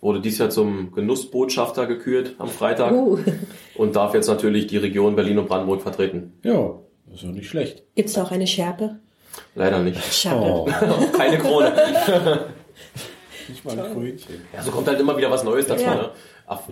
wurde 0.00 0.20
dies 0.20 0.38
Jahr 0.38 0.50
zum 0.50 0.92
Genussbotschafter 0.92 1.86
gekürt 1.86 2.36
am 2.38 2.48
Freitag 2.48 2.92
uh. 2.92 3.18
und 3.76 3.96
darf 3.96 4.14
jetzt 4.14 4.28
natürlich 4.28 4.66
die 4.66 4.76
Region 4.76 5.16
Berlin 5.16 5.38
und 5.38 5.48
Brandenburg 5.48 5.82
vertreten. 5.82 6.34
Ja, 6.42 6.74
ist 7.12 7.22
ja 7.22 7.30
nicht 7.30 7.48
schlecht. 7.48 7.82
Gibt 7.94 8.08
es 8.08 8.14
da 8.14 8.24
auch 8.24 8.30
eine 8.30 8.46
Schärpe? 8.46 9.00
Leider 9.54 9.80
nicht. 9.80 10.02
Schade. 10.12 10.40
Oh. 10.40 10.68
Keine 11.16 11.38
Krone. 11.38 11.72
nicht 13.48 13.64
mal 13.64 13.78
ein 13.78 13.92
Krönchen. 13.92 14.42
Ja, 14.52 14.62
so 14.62 14.70
kommt 14.70 14.86
halt 14.88 15.00
immer 15.00 15.16
wieder 15.16 15.30
was 15.30 15.44
Neues 15.44 15.66
dazu. 15.66 15.84
Ja. 15.84 15.94
Ne? 15.94 16.10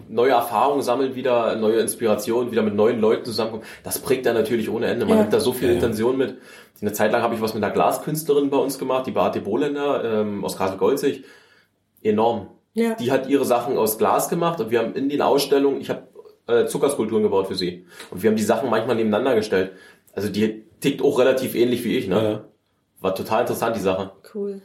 Neue 0.08 0.30
Erfahrungen 0.32 0.82
sammeln 0.82 1.14
wieder, 1.14 1.56
neue 1.56 1.80
Inspirationen, 1.80 2.52
wieder 2.52 2.62
mit 2.62 2.74
neuen 2.74 3.00
Leuten 3.00 3.24
zusammenkommen. 3.24 3.64
Das 3.82 3.98
prägt 3.98 4.26
er 4.26 4.34
natürlich 4.34 4.70
ohne 4.70 4.86
Ende. 4.86 5.04
Man 5.04 5.16
ja. 5.16 5.20
nimmt 5.22 5.32
da 5.32 5.40
so 5.40 5.52
viel 5.52 5.68
ja, 5.68 5.74
Intention 5.74 6.16
mit. 6.16 6.38
Eine 6.80 6.92
Zeit 6.92 7.12
lang 7.12 7.22
habe 7.22 7.34
ich 7.34 7.40
was 7.40 7.54
mit 7.54 7.64
einer 7.64 7.72
Glaskünstlerin 7.72 8.50
bei 8.50 8.58
uns 8.58 8.78
gemacht, 8.78 9.06
die 9.06 9.10
Beate 9.10 9.40
Bohländer 9.40 10.20
ähm, 10.20 10.44
aus 10.44 10.56
Kassel-Golzig. 10.56 11.24
Enorm 12.02 12.48
ja. 12.74 12.94
Die 12.94 13.12
hat 13.12 13.28
ihre 13.28 13.44
Sachen 13.44 13.78
aus 13.78 13.98
Glas 13.98 14.28
gemacht 14.28 14.60
und 14.60 14.70
wir 14.70 14.80
haben 14.80 14.94
in 14.94 15.08
den 15.08 15.22
Ausstellungen, 15.22 15.80
ich 15.80 15.90
habe 15.90 16.08
äh, 16.48 16.66
Zuckerskulpturen 16.66 17.22
gebaut 17.22 17.46
für 17.46 17.54
sie. 17.54 17.86
Und 18.10 18.22
wir 18.22 18.30
haben 18.30 18.36
die 18.36 18.42
Sachen 18.42 18.68
manchmal 18.68 18.96
nebeneinander 18.96 19.36
gestellt. 19.36 19.72
Also 20.12 20.28
die 20.28 20.64
tickt 20.80 21.00
auch 21.00 21.18
relativ 21.18 21.54
ähnlich 21.54 21.84
wie 21.84 21.96
ich, 21.96 22.08
ne? 22.08 22.22
Ja. 22.22 22.44
War 23.00 23.14
total 23.14 23.42
interessant, 23.42 23.76
die 23.76 23.80
Sache. 23.80 24.10
Cool. 24.34 24.60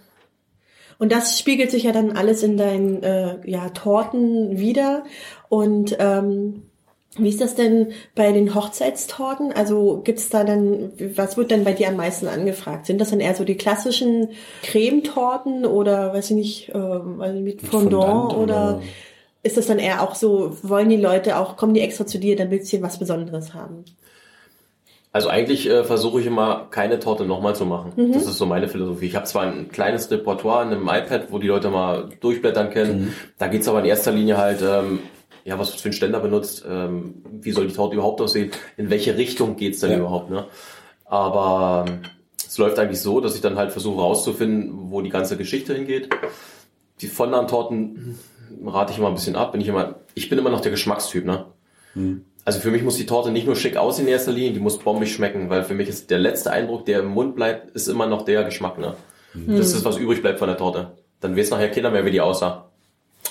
Und 0.99 1.11
das 1.11 1.39
spiegelt 1.39 1.71
sich 1.71 1.83
ja 1.83 1.91
dann 1.91 2.11
alles 2.11 2.43
in 2.43 2.57
deinen 2.57 3.01
äh, 3.01 3.37
ja, 3.45 3.69
Torten 3.69 4.59
wieder. 4.59 5.05
Und 5.47 5.95
ähm, 5.97 6.63
wie 7.17 7.29
ist 7.29 7.41
das 7.41 7.55
denn 7.55 7.93
bei 8.15 8.31
den 8.33 8.53
Hochzeitstorten? 8.53 9.51
Also 9.53 10.01
gibt's 10.03 10.29
da 10.29 10.43
dann, 10.43 10.91
was 11.15 11.37
wird 11.37 11.51
denn 11.51 11.63
bei 11.63 11.73
dir 11.73 11.87
am 11.87 11.95
meisten 11.95 12.27
angefragt? 12.27 12.85
Sind 12.85 12.99
das 12.99 13.09
dann 13.09 13.21
eher 13.21 13.33
so 13.33 13.45
die 13.45 13.55
klassischen 13.55 14.29
Cremetorten 14.61 15.65
oder 15.65 16.13
weiß 16.13 16.31
ich 16.31 16.35
nicht, 16.35 16.69
äh, 16.69 16.77
also 16.77 17.39
mit 17.39 17.61
Fondant, 17.61 17.91
Fondant 18.03 18.33
oder, 18.33 18.41
oder, 18.75 18.81
ist 19.41 19.55
das 19.55 19.67
dann 19.67 19.79
eher 19.79 20.03
auch 20.03 20.15
so, 20.15 20.57
wollen 20.63 20.89
die 20.89 20.97
Leute 20.97 21.37
auch, 21.37 21.55
kommen 21.55 21.73
die 21.73 21.81
extra 21.81 22.05
zu 22.05 22.19
dir, 22.19 22.35
dann 22.35 22.51
willst 22.51 22.71
du 22.73 22.81
was 22.81 22.99
Besonderes 22.99 23.53
haben? 23.53 23.85
Also 25.11 25.29
eigentlich 25.29 25.67
äh, 25.67 25.83
versuche 25.83 26.19
ich 26.19 26.27
immer 26.27 26.67
keine 26.69 26.99
Torte 26.99 27.25
nochmal 27.25 27.55
zu 27.55 27.65
machen. 27.65 27.93
Mhm. 27.95 28.13
Das 28.13 28.27
ist 28.27 28.37
so 28.37 28.45
meine 28.45 28.67
Philosophie. 28.67 29.07
Ich 29.07 29.15
habe 29.15 29.25
zwar 29.25 29.43
ein 29.43 29.69
kleines 29.69 30.11
Repertoire 30.11 30.63
in 30.63 30.71
einem 30.71 30.87
iPad, 30.87 31.31
wo 31.31 31.39
die 31.39 31.47
Leute 31.47 31.69
mal 31.69 32.09
durchblättern 32.19 32.69
können. 32.69 33.01
Mhm. 33.01 33.13
Da 33.39 33.47
geht's 33.47 33.67
aber 33.67 33.79
in 33.79 33.85
erster 33.85 34.11
Linie 34.11 34.37
halt 34.37 34.61
ähm, 34.61 34.99
ja, 35.45 35.57
was 35.57 35.73
für 35.73 35.85
einen 35.85 35.93
Ständer 35.93 36.19
benutzt, 36.19 36.63
ähm, 36.69 37.23
wie 37.41 37.51
soll 37.51 37.67
die 37.67 37.73
Torte 37.73 37.95
überhaupt 37.95 38.21
aussehen, 38.21 38.51
in 38.77 38.91
welche 38.91 39.17
Richtung 39.17 39.55
geht's 39.55 39.79
denn 39.79 39.91
ja. 39.91 39.97
überhaupt, 39.97 40.29
ne? 40.29 40.45
Aber 41.05 41.85
ähm, 41.87 42.01
es 42.45 42.57
läuft 42.59 42.77
eigentlich 42.77 43.01
so, 43.01 43.19
dass 43.19 43.35
ich 43.35 43.41
dann 43.41 43.57
halt 43.57 43.71
versuche 43.71 43.97
herauszufinden, 43.97 44.91
wo 44.91 45.01
die 45.01 45.09
ganze 45.09 45.37
Geschichte 45.37 45.73
hingeht. 45.73 46.09
Die 47.01 47.07
Fondant-Torten 47.07 48.19
rate 48.63 48.91
ich 48.91 48.99
immer 48.99 49.07
ein 49.07 49.15
bisschen 49.15 49.35
ab. 49.35 49.53
Bin 49.53 49.61
ich 49.61 49.67
immer, 49.67 49.95
ich 50.13 50.29
bin 50.29 50.37
immer 50.37 50.49
noch 50.51 50.61
der 50.61 50.71
Geschmackstyp, 50.71 51.25
ne? 51.25 51.45
Hm. 51.93 52.25
Also 52.45 52.59
für 52.59 52.71
mich 52.71 52.83
muss 52.83 52.97
die 52.97 53.05
Torte 53.05 53.31
nicht 53.31 53.45
nur 53.45 53.55
schick 53.55 53.77
aussehen 53.77 54.07
in 54.07 54.13
erster 54.13 54.31
Linie, 54.31 54.53
die 54.53 54.59
muss 54.59 54.79
bombig 54.79 55.13
schmecken, 55.13 55.49
weil 55.49 55.63
für 55.63 55.75
mich 55.75 55.87
ist 55.89 56.09
der 56.09 56.19
letzte 56.19 56.51
Eindruck, 56.51 56.85
der 56.85 56.99
im 56.99 57.07
Mund 57.07 57.35
bleibt, 57.35 57.71
ist 57.71 57.87
immer 57.87 58.07
noch 58.07 58.23
der 58.23 58.43
Geschmack, 58.43 58.77
ne? 58.77 58.95
Hm. 59.33 59.57
Das 59.57 59.73
ist, 59.73 59.85
was 59.85 59.97
übrig 59.97 60.21
bleibt 60.21 60.39
von 60.39 60.47
der 60.47 60.57
Torte. 60.57 60.93
Dann 61.19 61.37
weiß 61.37 61.51
nachher 61.51 61.69
Kinder 61.69 61.91
mehr, 61.91 62.05
wie 62.05 62.11
die 62.11 62.21
aussah. 62.21 62.69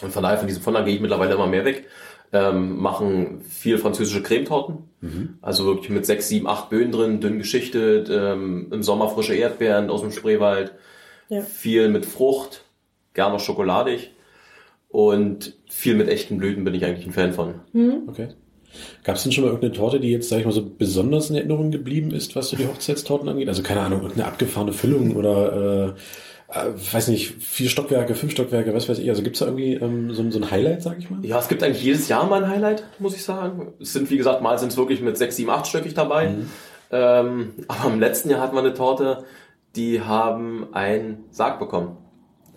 Und 0.02 0.12
von 0.12 0.22
daher 0.22 0.38
von 0.38 0.46
diesem 0.46 0.62
Fondant 0.62 0.86
gehe 0.86 0.94
ich 0.94 1.00
mittlerweile 1.00 1.34
immer 1.34 1.46
mehr 1.46 1.64
weg 1.64 1.86
ähm, 2.32 2.78
machen 2.78 3.40
viel 3.42 3.78
französische 3.78 4.22
Cremetorten. 4.22 4.90
Mhm. 5.00 5.38
Also 5.40 5.64
wirklich 5.64 5.90
mit 5.90 6.06
sechs, 6.06 6.28
sieben, 6.28 6.46
acht 6.46 6.70
Böden 6.70 6.92
drin, 6.92 7.20
dünn 7.20 7.38
geschichtet, 7.38 8.10
ähm, 8.10 8.68
im 8.70 8.82
Sommer 8.82 9.08
frische 9.08 9.34
Erdbeeren 9.34 9.90
aus 9.90 10.02
dem 10.02 10.12
Spreewald, 10.12 10.74
ja. 11.28 11.40
viel 11.40 11.88
mit 11.88 12.06
Frucht, 12.06 12.64
gerne 13.14 13.38
schokoladig 13.38 14.12
und 14.88 15.54
viel 15.68 15.94
mit 15.94 16.08
echten 16.08 16.38
Blüten 16.38 16.64
bin 16.64 16.74
ich 16.74 16.84
eigentlich 16.84 17.06
ein 17.06 17.12
Fan 17.12 17.32
von. 17.32 17.60
Mhm. 17.72 18.02
Okay. 18.08 18.28
Gab 19.04 19.16
es 19.16 19.22
denn 19.22 19.32
schon 19.32 19.44
mal 19.44 19.50
irgendeine 19.50 19.74
Torte, 19.74 20.00
die 20.00 20.10
jetzt, 20.10 20.28
sag 20.28 20.38
ich 20.38 20.44
mal, 20.44 20.52
so 20.52 20.64
besonders 20.64 21.30
in 21.30 21.36
Erinnerung 21.36 21.70
geblieben 21.70 22.10
ist, 22.10 22.36
was 22.36 22.50
so 22.50 22.56
die 22.56 22.66
Hochzeitstorten 22.66 23.28
angeht? 23.28 23.48
Also 23.48 23.62
keine 23.62 23.80
Ahnung, 23.80 24.02
irgendeine 24.02 24.28
abgefahrene 24.28 24.72
Füllung 24.72 25.16
oder 25.16 25.94
äh, 25.96 26.00
äh, 26.48 26.72
weiß 26.92 27.08
nicht, 27.08 27.42
vier 27.42 27.68
Stockwerke, 27.68 28.14
fünf 28.14 28.32
Stockwerke, 28.32 28.74
was 28.74 28.88
weiß 28.88 28.98
ich. 28.98 29.08
Also 29.10 29.22
gibt's 29.22 29.40
da 29.40 29.46
irgendwie 29.46 29.74
ähm, 29.74 30.14
so, 30.14 30.28
so 30.30 30.38
ein 30.38 30.50
Highlight, 30.50 30.82
sag 30.82 30.98
ich 30.98 31.10
mal? 31.10 31.24
Ja, 31.24 31.38
es 31.38 31.48
gibt 31.48 31.62
eigentlich 31.62 31.84
jedes 31.84 32.08
Jahr 32.08 32.26
mal 32.26 32.42
ein 32.42 32.50
Highlight, 32.50 32.84
muss 32.98 33.14
ich 33.14 33.22
sagen. 33.22 33.72
Es 33.80 33.92
sind, 33.92 34.10
wie 34.10 34.16
gesagt, 34.16 34.42
mal 34.42 34.58
sind 34.58 34.72
es 34.72 34.78
wirklich 34.78 35.02
mit 35.02 35.18
sechs, 35.18 35.36
sieben, 35.36 35.50
achtstöckig 35.50 35.94
dabei. 35.94 36.30
Mhm. 36.30 36.50
Ähm, 36.90 37.50
aber 37.68 37.92
im 37.92 38.00
letzten 38.00 38.30
Jahr 38.30 38.40
hatten 38.40 38.56
wir 38.56 38.60
eine 38.60 38.74
Torte, 38.74 39.24
die 39.76 40.00
haben 40.00 40.68
einen 40.72 41.24
Sarg 41.30 41.58
bekommen. 41.58 41.98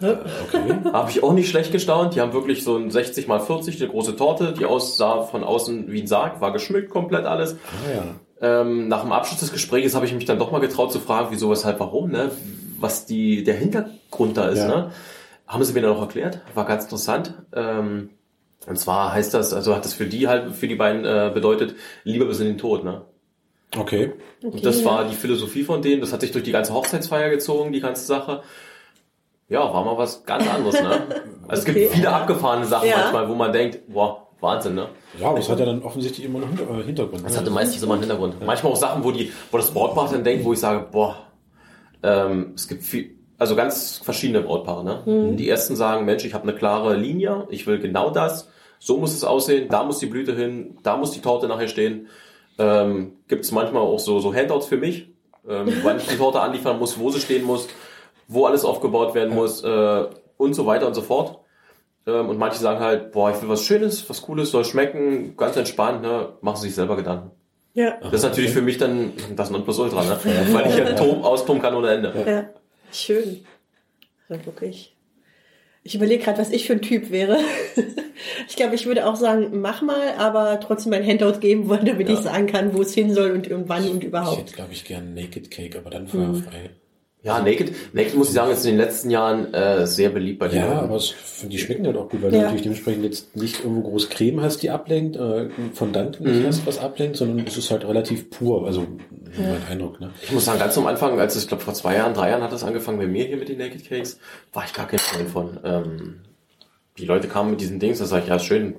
Okay. 0.01 0.79
Habe 0.93 1.11
ich 1.11 1.23
auch 1.23 1.33
nicht 1.33 1.49
schlecht 1.49 1.71
gestaunt. 1.71 2.15
Die 2.15 2.21
haben 2.21 2.33
wirklich 2.33 2.63
so 2.63 2.75
ein 2.75 2.89
60 2.89 3.27
mal 3.27 3.39
40, 3.39 3.81
eine 3.81 3.91
große 3.91 4.15
Torte, 4.15 4.53
die 4.53 4.65
aussah 4.65 5.23
von 5.23 5.43
außen 5.43 5.91
wie 5.91 6.01
ein 6.01 6.07
Sarg, 6.07 6.41
war 6.41 6.51
geschmückt 6.51 6.89
komplett 6.89 7.25
alles. 7.25 7.53
Ah, 7.53 7.93
ja. 8.41 8.61
ähm, 8.61 8.87
nach 8.87 9.01
dem 9.01 9.11
Abschluss 9.11 9.39
des 9.39 9.51
Gesprächs 9.51 9.95
habe 9.95 10.05
ich 10.05 10.13
mich 10.13 10.25
dann 10.25 10.39
doch 10.39 10.51
mal 10.51 10.61
getraut 10.61 10.91
zu 10.91 10.99
fragen, 10.99 11.27
wieso, 11.31 11.49
weshalb, 11.51 11.79
warum, 11.79 12.11
ne? 12.11 12.31
Was 12.79 13.05
die, 13.05 13.43
der 13.43 13.55
Hintergrund 13.55 14.37
da 14.37 14.47
ist, 14.47 14.59
ja. 14.59 14.67
ne? 14.67 14.91
Haben 15.47 15.63
sie 15.63 15.73
mir 15.73 15.81
dann 15.81 15.91
auch 15.91 16.01
erklärt. 16.01 16.41
War 16.55 16.65
ganz 16.65 16.85
interessant. 16.85 17.33
Ähm, 17.53 18.09
und 18.67 18.77
zwar 18.77 19.13
heißt 19.13 19.33
das, 19.33 19.53
also 19.53 19.75
hat 19.75 19.85
das 19.85 19.93
für 19.93 20.05
die 20.05 20.27
halt, 20.27 20.55
für 20.55 20.67
die 20.67 20.75
beiden 20.75 21.03
äh, 21.03 21.31
bedeutet, 21.33 21.75
lieber 22.03 22.25
bis 22.25 22.39
in 22.39 22.47
den 22.47 22.57
Tod, 22.57 22.83
ne? 22.83 23.01
Okay. 23.75 24.13
okay. 24.43 24.47
Und 24.47 24.65
das 24.65 24.83
war 24.83 25.07
die 25.07 25.15
Philosophie 25.15 25.63
von 25.63 25.81
denen. 25.81 26.01
Das 26.01 26.11
hat 26.11 26.21
sich 26.21 26.31
durch 26.31 26.43
die 26.43 26.51
ganze 26.51 26.73
Hochzeitsfeier 26.73 27.29
gezogen, 27.29 27.71
die 27.71 27.79
ganze 27.79 28.05
Sache. 28.05 28.43
Ja, 29.51 29.73
war 29.73 29.83
mal 29.83 29.97
was 29.97 30.23
ganz 30.23 30.47
anderes, 30.47 30.81
ne? 30.81 30.91
Also 31.47 31.63
okay. 31.63 31.71
es 31.71 31.83
gibt 31.83 31.93
viele 31.95 32.09
abgefahrene 32.09 32.65
Sachen 32.65 32.87
ja. 32.87 32.97
manchmal, 32.97 33.27
wo 33.27 33.35
man 33.35 33.51
denkt, 33.51 33.81
boah, 33.89 34.29
Wahnsinn, 34.39 34.75
ne? 34.75 34.87
Ja, 35.19 35.27
aber 35.27 35.39
es 35.39 35.49
hat 35.49 35.59
ja 35.59 35.65
dann 35.65 35.83
offensichtlich 35.83 36.25
immer 36.25 36.39
noch 36.39 36.47
einen 36.47 36.79
äh, 36.79 36.83
Hintergrund. 36.83 37.23
Es 37.25 37.33
ne? 37.33 37.39
hatte 37.39 37.51
meistens 37.51 37.83
immer 37.83 37.95
einen 37.95 38.03
Hintergrund. 38.03 38.35
Ja. 38.39 38.45
Manchmal 38.45 38.71
auch 38.71 38.77
Sachen, 38.77 39.03
wo 39.03 39.11
die, 39.11 39.33
wo 39.51 39.57
das 39.57 39.69
Brautpaar 39.71 40.09
dann 40.09 40.23
denkt, 40.23 40.45
wo 40.45 40.53
ich 40.53 40.59
sage, 40.59 40.87
boah, 40.89 41.17
ähm, 42.03 42.53
es 42.55 42.69
gibt 42.69 42.83
viel, 42.83 43.17
also 43.37 43.57
ganz 43.57 43.97
verschiedene 43.97 44.39
Brautpaare, 44.39 44.85
ne? 44.85 45.01
Mhm. 45.05 45.35
Die 45.35 45.49
ersten 45.49 45.75
sagen, 45.75 46.05
Mensch, 46.05 46.23
ich 46.23 46.33
habe 46.33 46.43
eine 46.43 46.55
klare 46.55 46.95
Linie, 46.95 47.47
ich 47.49 47.67
will 47.67 47.79
genau 47.79 48.11
das, 48.11 48.47
so 48.79 48.97
muss 48.97 49.13
es 49.13 49.25
aussehen, 49.25 49.67
da 49.67 49.83
muss 49.83 49.99
die 49.99 50.05
Blüte 50.05 50.33
hin, 50.33 50.77
da 50.83 50.95
muss 50.95 51.11
die 51.11 51.19
Torte 51.19 51.49
nachher 51.49 51.67
stehen. 51.67 52.07
Ähm, 52.57 53.17
gibt 53.27 53.43
es 53.43 53.51
manchmal 53.51 53.81
auch 53.81 53.99
so, 53.99 54.19
so 54.19 54.33
Handouts 54.33 54.67
für 54.67 54.77
mich, 54.77 55.09
ähm, 55.49 55.73
wann 55.83 55.97
ich 55.97 56.07
die 56.07 56.15
Torte 56.15 56.39
anliefern 56.39 56.79
muss, 56.79 56.97
wo 56.97 57.09
sie 57.09 57.19
stehen 57.19 57.43
muss 57.43 57.67
wo 58.31 58.45
alles 58.45 58.63
aufgebaut 58.63 59.13
werden 59.13 59.35
muss 59.35 59.63
äh, 59.63 60.05
und 60.37 60.53
so 60.53 60.65
weiter 60.65 60.87
und 60.87 60.93
so 60.93 61.01
fort. 61.01 61.39
Ähm, 62.07 62.29
und 62.29 62.37
manche 62.37 62.59
sagen 62.59 62.79
halt, 62.79 63.11
boah, 63.11 63.29
ich 63.29 63.41
will 63.41 63.49
was 63.49 63.63
Schönes, 63.63 64.09
was 64.09 64.21
Cooles, 64.21 64.51
soll 64.51 64.65
schmecken, 64.65 65.35
ganz 65.35 65.57
entspannt, 65.57 66.01
ne? 66.01 66.29
machen 66.41 66.57
sie 66.57 66.67
sich 66.67 66.75
selber 66.75 66.95
Gedanken. 66.95 67.31
Ja. 67.73 67.97
Das 68.01 68.13
ist 68.13 68.23
natürlich 68.23 68.51
für 68.51 68.61
mich 68.61 68.77
dann 68.77 69.13
das 69.35 69.49
Nonplusultra, 69.49 70.03
ne? 70.03 70.19
Ja. 70.25 70.53
Weil 70.53 70.69
ich 70.69 70.77
ja 70.77 70.93
Tom 70.93 71.23
austoben 71.23 71.61
kann 71.61 71.73
ohne 71.73 71.89
Ende. 71.91 72.13
Ja, 72.25 72.49
schön. 72.91 73.45
Ja, 74.29 74.45
wirklich. 74.45 74.95
Ich 75.83 75.95
überlege 75.95 76.23
gerade, 76.23 76.37
was 76.37 76.51
ich 76.51 76.67
für 76.67 76.73
ein 76.73 76.81
Typ 76.81 77.11
wäre. 77.11 77.37
ich 78.47 78.55
glaube, 78.55 78.75
ich 78.75 78.85
würde 78.85 79.05
auch 79.07 79.15
sagen, 79.15 79.61
mach 79.61 79.81
mal, 79.81 80.15
aber 80.17 80.59
trotzdem 80.59 80.93
ein 80.93 81.05
Handout 81.05 81.39
geben 81.39 81.69
wollen, 81.69 81.85
damit 81.85 82.07
ja. 82.07 82.15
ich 82.15 82.21
sagen 82.21 82.47
kann, 82.47 82.73
wo 82.73 82.81
es 82.81 82.93
hin 82.93 83.13
soll 83.13 83.31
und, 83.31 83.49
und 83.49 83.67
wann 83.67 83.89
und 83.89 84.03
überhaupt. 84.03 84.37
Ich 84.37 84.43
hätte, 84.43 84.55
glaube 84.55 84.73
ich, 84.73 84.85
gern 84.85 85.13
Naked 85.13 85.49
Cake, 85.49 85.77
aber 85.77 85.89
dann 85.89 86.07
feuerfrei. 86.07 86.63
Hm. 86.63 86.80
Ja, 87.23 87.39
Naked, 87.39 87.71
Naked 87.93 88.15
muss 88.15 88.29
ich 88.29 88.33
sagen, 88.33 88.51
ist 88.51 88.65
in 88.65 88.71
den 88.71 88.79
letzten 88.79 89.11
Jahren 89.11 89.53
äh, 89.53 89.85
sehr 89.85 90.09
beliebt 90.09 90.39
bei 90.39 90.47
den 90.47 90.59
Ja, 90.59 90.81
aber 90.81 90.95
es, 90.95 91.13
die 91.43 91.57
schmecken 91.59 91.85
halt 91.85 91.95
auch 91.95 92.09
gut, 92.09 92.23
weil 92.23 92.33
ja. 92.33 92.39
du 92.39 92.43
natürlich 92.45 92.63
dementsprechend 92.63 93.03
jetzt 93.03 93.35
nicht 93.35 93.59
irgendwo 93.59 93.89
groß 93.89 94.09
Creme 94.09 94.41
hast, 94.41 94.63
die 94.63 94.71
ablenkt, 94.71 95.17
äh, 95.17 95.49
Fondant 95.75 96.19
nicht 96.19 96.41
mhm. 96.41 96.47
hast, 96.47 96.65
was 96.65 96.79
ablenkt, 96.79 97.17
sondern 97.17 97.45
es 97.45 97.57
ist 97.57 97.69
halt 97.69 97.87
relativ 97.87 98.31
pur, 98.31 98.65
also 98.65 98.87
ja. 99.37 99.49
mein 99.49 99.63
Eindruck. 99.69 99.99
Ne? 99.99 100.11
Ich 100.23 100.31
muss 100.31 100.45
sagen, 100.45 100.57
ganz 100.57 100.75
am 100.79 100.87
Anfang, 100.87 101.19
als 101.19 101.35
ich 101.35 101.47
glaube 101.47 101.61
vor 101.61 101.75
zwei 101.75 101.95
Jahren, 101.95 102.15
drei 102.15 102.31
Jahren 102.31 102.41
hat 102.41 102.51
das 102.51 102.63
angefangen 102.63 102.97
bei 102.97 103.07
mir 103.07 103.25
hier 103.25 103.37
mit 103.37 103.49
den 103.49 103.59
Naked 103.59 103.87
Cakes, 103.87 104.17
war 104.51 104.63
ich 104.65 104.73
gar 104.73 104.87
kein 104.87 104.99
Freund 104.99 105.29
von. 105.29 105.59
Ähm, 105.63 106.21
die 106.97 107.05
Leute 107.05 107.27
kamen 107.27 107.51
mit 107.51 107.61
diesen 107.61 107.79
Dings, 107.79 107.99
da 107.99 108.05
sage 108.05 108.23
ich, 108.23 108.29
ja, 108.29 108.39
schön, 108.39 108.77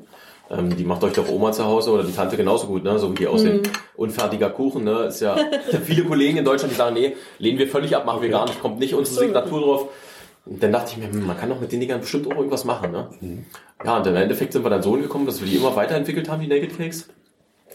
ähm, 0.53 0.77
die 0.77 0.85
macht 0.85 1.03
euch 1.03 1.15
doch 1.15 1.29
Oma 1.29 1.53
zu 1.53 1.65
Hause 1.65 1.91
oder 1.91 2.05
die 2.05 2.13
Tante 2.13 2.37
genauso 2.37 2.67
gut, 2.67 2.85
ne? 2.85 2.99
so 2.99 3.11
wie 3.11 3.15
die 3.15 3.27
aussehen. 3.27 3.59
Mhm. 3.59 3.71
Unfertiger 3.97 4.51
Kuchen, 4.51 4.85
ne? 4.85 5.05
ist 5.05 5.21
ja 5.21 5.37
viele 5.85 6.05
Kollegen 6.05 6.39
in 6.39 6.45
Deutschland, 6.45 6.73
die 6.73 6.77
sagen, 6.77 6.95
nee, 6.95 7.17
lehnen 7.39 7.59
wir 7.59 7.69
völlig 7.69 7.97
ab, 7.97 8.05
machen 8.05 8.23
wir 8.23 8.29
gar 8.29 8.47
nicht, 8.47 8.61
kommt 8.61 8.79
nicht 8.79 8.95
unsere 8.95 9.21
Signatur 9.21 9.61
drauf. 9.61 9.89
Und 10.45 10.63
dann 10.63 10.73
dachte 10.73 10.93
ich 10.93 10.97
mir, 10.99 11.11
hm, 11.11 11.27
man 11.27 11.39
kann 11.39 11.49
doch 11.49 11.61
mit 11.61 11.73
den 11.73 11.81
Dingern 11.81 12.01
bestimmt 12.01 12.27
auch 12.27 12.37
irgendwas 12.37 12.65
machen. 12.65 12.91
Ne? 12.91 13.09
Mhm. 13.21 13.45
Ja, 13.85 13.97
und 13.97 14.07
im 14.07 14.17
Endeffekt 14.17 14.53
sind 14.53 14.65
wir 14.65 14.71
dann 14.71 14.83
so 14.83 14.93
gekommen, 14.93 15.25
dass 15.25 15.41
wir 15.41 15.49
die 15.49 15.57
immer 15.57 15.75
weiterentwickelt 15.75 16.29
haben, 16.29 16.43
die 16.43 16.49
Naked 16.49 16.77
Cakes. 16.77 17.09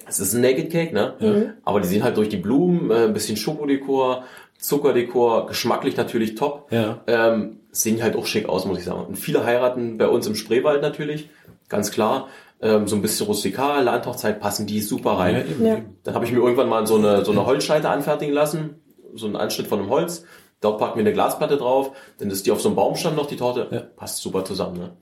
Es 0.05 0.19
ist 0.19 0.33
ein 0.33 0.41
Naked 0.41 0.71
Cake, 0.71 0.93
ne? 0.93 1.15
Mhm. 1.19 1.53
Aber 1.65 1.81
die 1.81 1.87
sehen 1.87 2.03
halt 2.03 2.15
durch 2.15 2.29
die 2.29 2.37
Blumen, 2.37 2.91
äh, 2.91 3.05
ein 3.05 3.13
bisschen 3.13 3.35
Schokodekor, 3.35 4.23
Zuckerdekor, 4.57 5.47
geschmacklich 5.47 5.97
natürlich 5.97 6.35
top. 6.35 6.71
Ja. 6.71 7.01
Ähm, 7.07 7.57
sehen 7.71 8.01
halt 8.01 8.15
auch 8.15 8.25
schick 8.25 8.47
aus, 8.47 8.65
muss 8.65 8.79
ich 8.79 8.85
sagen. 8.85 9.05
Und 9.05 9.17
viele 9.17 9.43
heiraten 9.43 9.97
bei 9.97 10.07
uns 10.07 10.27
im 10.27 10.35
Spreewald 10.35 10.81
natürlich, 10.81 11.29
ganz 11.67 11.91
klar 11.91 12.27
ähm, 12.61 12.87
so 12.87 12.95
ein 12.95 13.01
bisschen 13.01 13.27
rustikal, 13.27 13.83
Landhochzeit 13.83 14.39
passen 14.39 14.65
die 14.65 14.81
super 14.81 15.11
rein. 15.11 15.45
Ja, 15.63 15.81
Dann 16.03 16.15
habe 16.15 16.25
ich 16.25 16.31
mir 16.31 16.39
irgendwann 16.39 16.69
mal 16.69 16.87
so 16.87 16.95
eine, 16.95 17.23
so 17.23 17.31
eine 17.31 17.45
Holzscheite 17.45 17.89
anfertigen 17.89 18.33
lassen, 18.33 18.81
so 19.13 19.27
einen 19.27 19.35
Anschnitt 19.35 19.67
von 19.67 19.79
einem 19.79 19.89
Holz. 19.89 20.23
Dort 20.59 20.79
packen 20.79 20.95
wir 20.95 21.01
eine 21.01 21.13
Glasplatte 21.13 21.57
drauf, 21.57 21.91
dann 22.17 22.31
ist 22.31 22.47
die 22.47 22.51
auf 22.51 22.61
so 22.61 22.69
einem 22.69 22.75
Baumstamm 22.75 23.15
noch, 23.15 23.27
die 23.27 23.35
Torte. 23.35 23.67
Ja. 23.69 23.81
Passt 23.81 24.17
super 24.17 24.43
zusammen. 24.43 24.79
Ne? 24.79 24.93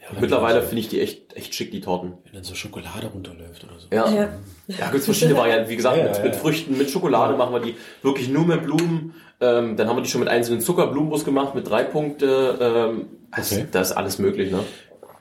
Ja, 0.00 0.20
mittlerweile 0.20 0.62
finde 0.62 0.80
ich 0.80 0.88
die 0.88 1.00
echt, 1.00 1.34
echt 1.34 1.54
schick, 1.54 1.70
die 1.70 1.80
Torten. 1.80 2.14
Wenn 2.24 2.34
dann 2.34 2.44
so 2.44 2.54
Schokolade 2.54 3.06
runterläuft 3.08 3.64
oder 3.64 3.78
so. 3.78 3.88
Ja, 3.90 4.10
ja. 4.10 4.28
ja 4.66 4.90
gibt 4.90 5.04
verschiedene 5.04 5.36
Varianten. 5.36 5.68
Wie 5.68 5.76
gesagt, 5.76 5.96
ja, 5.96 6.04
mit, 6.04 6.22
mit, 6.22 6.36
Früchten, 6.36 6.76
mit 6.76 6.90
Schokolade 6.90 7.36
machen 7.36 7.52
wir 7.52 7.60
die 7.60 7.76
wirklich 8.02 8.28
nur 8.28 8.46
mit 8.46 8.64
Blumen. 8.64 9.14
Ähm, 9.40 9.76
dann 9.76 9.88
haben 9.88 9.96
wir 9.96 10.02
die 10.02 10.08
schon 10.08 10.20
mit 10.20 10.28
einzelnen 10.28 10.60
Zuckerblumenbus 10.60 11.24
gemacht, 11.24 11.54
mit 11.54 11.68
drei 11.68 11.84
Punkte. 11.84 12.58
Ähm, 12.60 13.08
okay. 13.32 13.66
Da 13.70 13.80
ist 13.80 13.92
alles 13.92 14.18
möglich. 14.18 14.52
Ne? 14.52 14.60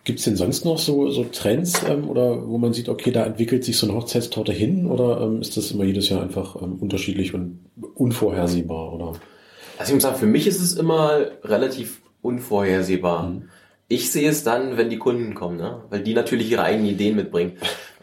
Gibt 0.06 0.20
es 0.20 0.26
denn 0.26 0.36
sonst 0.36 0.66
noch 0.66 0.78
so, 0.78 1.10
so 1.12 1.24
Trends 1.24 1.82
ähm, 1.88 2.10
oder 2.10 2.46
wo 2.48 2.58
man 2.58 2.74
sieht, 2.74 2.90
okay, 2.90 3.12
da 3.12 3.24
entwickelt 3.24 3.64
sich 3.64 3.78
so 3.78 3.88
eine 3.88 3.96
Hochzeitstorte 3.96 4.52
hin 4.52 4.86
oder 4.86 5.22
ähm, 5.22 5.40
ist 5.40 5.56
das 5.56 5.72
immer 5.72 5.86
jedes 5.86 6.10
Jahr 6.10 6.22
einfach 6.22 6.62
ähm, 6.62 6.76
unterschiedlich 6.80 7.34
und 7.34 7.60
unvorhersehbar? 7.96 8.94
Oder? 8.94 9.14
Also 9.78 9.92
ich 9.92 9.94
muss 9.94 10.04
sagen, 10.04 10.18
für 10.18 10.26
mich 10.26 10.46
ist 10.46 10.62
es 10.62 10.74
immer 10.74 11.28
relativ 11.44 12.02
unvorhersehbar. 12.22 13.30
Mhm. 13.30 13.50
Ich 13.88 14.12
sehe 14.12 14.30
es 14.30 14.44
dann, 14.44 14.76
wenn 14.76 14.90
die 14.90 14.98
Kunden 14.98 15.36
kommen, 15.36 15.56
ne? 15.56 15.84
weil 15.90 16.02
die 16.02 16.14
natürlich 16.14 16.52
ihre 16.52 16.64
eigenen 16.64 16.90
Ideen 16.90 17.16
mitbringen. 17.16 17.54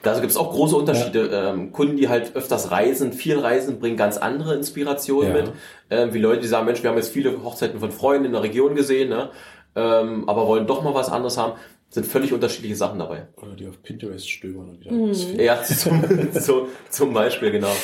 Da 0.02 0.18
gibt 0.18 0.30
es 0.30 0.38
auch 0.38 0.52
große 0.52 0.76
Unterschiede. 0.76 1.28
Ja. 1.30 1.52
Ähm, 1.52 1.72
Kunden, 1.72 1.98
die 1.98 2.08
halt 2.08 2.34
öfters 2.34 2.70
reisen, 2.70 3.12
viel 3.12 3.38
reisen, 3.38 3.78
bringen 3.78 3.98
ganz 3.98 4.16
andere 4.16 4.54
Inspirationen 4.54 5.36
ja. 5.36 5.42
mit. 5.42 5.52
Ähm, 5.90 6.14
wie 6.14 6.18
Leute, 6.18 6.40
die 6.40 6.48
sagen, 6.48 6.64
Mensch, 6.64 6.82
wir 6.82 6.88
haben 6.88 6.96
jetzt 6.96 7.12
viele 7.12 7.44
Hochzeiten 7.44 7.78
von 7.78 7.90
Freunden 7.90 8.24
in 8.24 8.32
der 8.32 8.42
Region 8.42 8.74
gesehen, 8.74 9.10
ne? 9.10 9.30
ähm, 9.76 10.26
aber 10.28 10.46
wollen 10.46 10.66
doch 10.66 10.82
mal 10.82 10.94
was 10.94 11.10
anderes 11.10 11.36
haben 11.36 11.52
sind 11.90 12.06
völlig 12.06 12.32
unterschiedliche 12.32 12.76
Sachen 12.76 12.98
dabei. 12.98 13.26
Oder 13.36 13.52
die 13.52 13.66
auf 13.66 13.82
Pinterest 13.82 14.28
stöbern 14.28 14.70
und 14.70 14.80
wieder 14.80 14.92
mhm. 14.92 15.40
Ja, 15.40 15.62
zum, 15.64 16.02
so, 16.32 16.68
zum 16.88 17.12
Beispiel, 17.12 17.50
genau. 17.50 17.74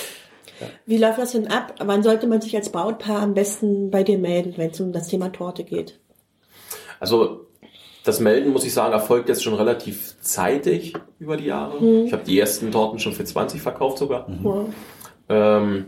Ja. 0.61 0.69
Wie 0.87 0.97
läuft 0.97 1.19
das 1.19 1.33
denn 1.33 1.49
ab? 1.49 1.75
Wann 1.81 2.03
sollte 2.03 2.27
man 2.27 2.41
sich 2.41 2.57
als 2.57 2.71
Brautpaar 2.71 3.21
am 3.21 3.35
besten 3.35 3.91
bei 3.91 4.05
dir 4.05 4.19
melden, 4.19 4.55
wenn 4.57 4.71
es 4.71 4.81
um 4.81 4.93
das 4.93 5.09
Thema 5.09 5.31
Torte 5.31 5.65
geht? 5.65 5.99
Also 6.99 7.47
das 8.05 8.21
Melden, 8.21 8.53
muss 8.53 8.65
ich 8.65 8.73
sagen, 8.73 8.93
erfolgt 8.93 9.29
jetzt 9.29 9.43
schon 9.43 9.55
relativ 9.55 10.15
zeitig 10.21 10.95
über 11.19 11.37
die 11.37 11.47
Jahre. 11.47 11.83
Mhm. 11.83 12.07
Ich 12.07 12.13
habe 12.13 12.23
die 12.25 12.39
ersten 12.39 12.71
Torten 12.71 13.01
schon 13.01 13.13
für 13.13 13.25
20 13.25 13.61
verkauft 13.61 13.99
sogar. 13.99 14.31
Mhm. 14.31 14.73
Ähm, 15.29 15.87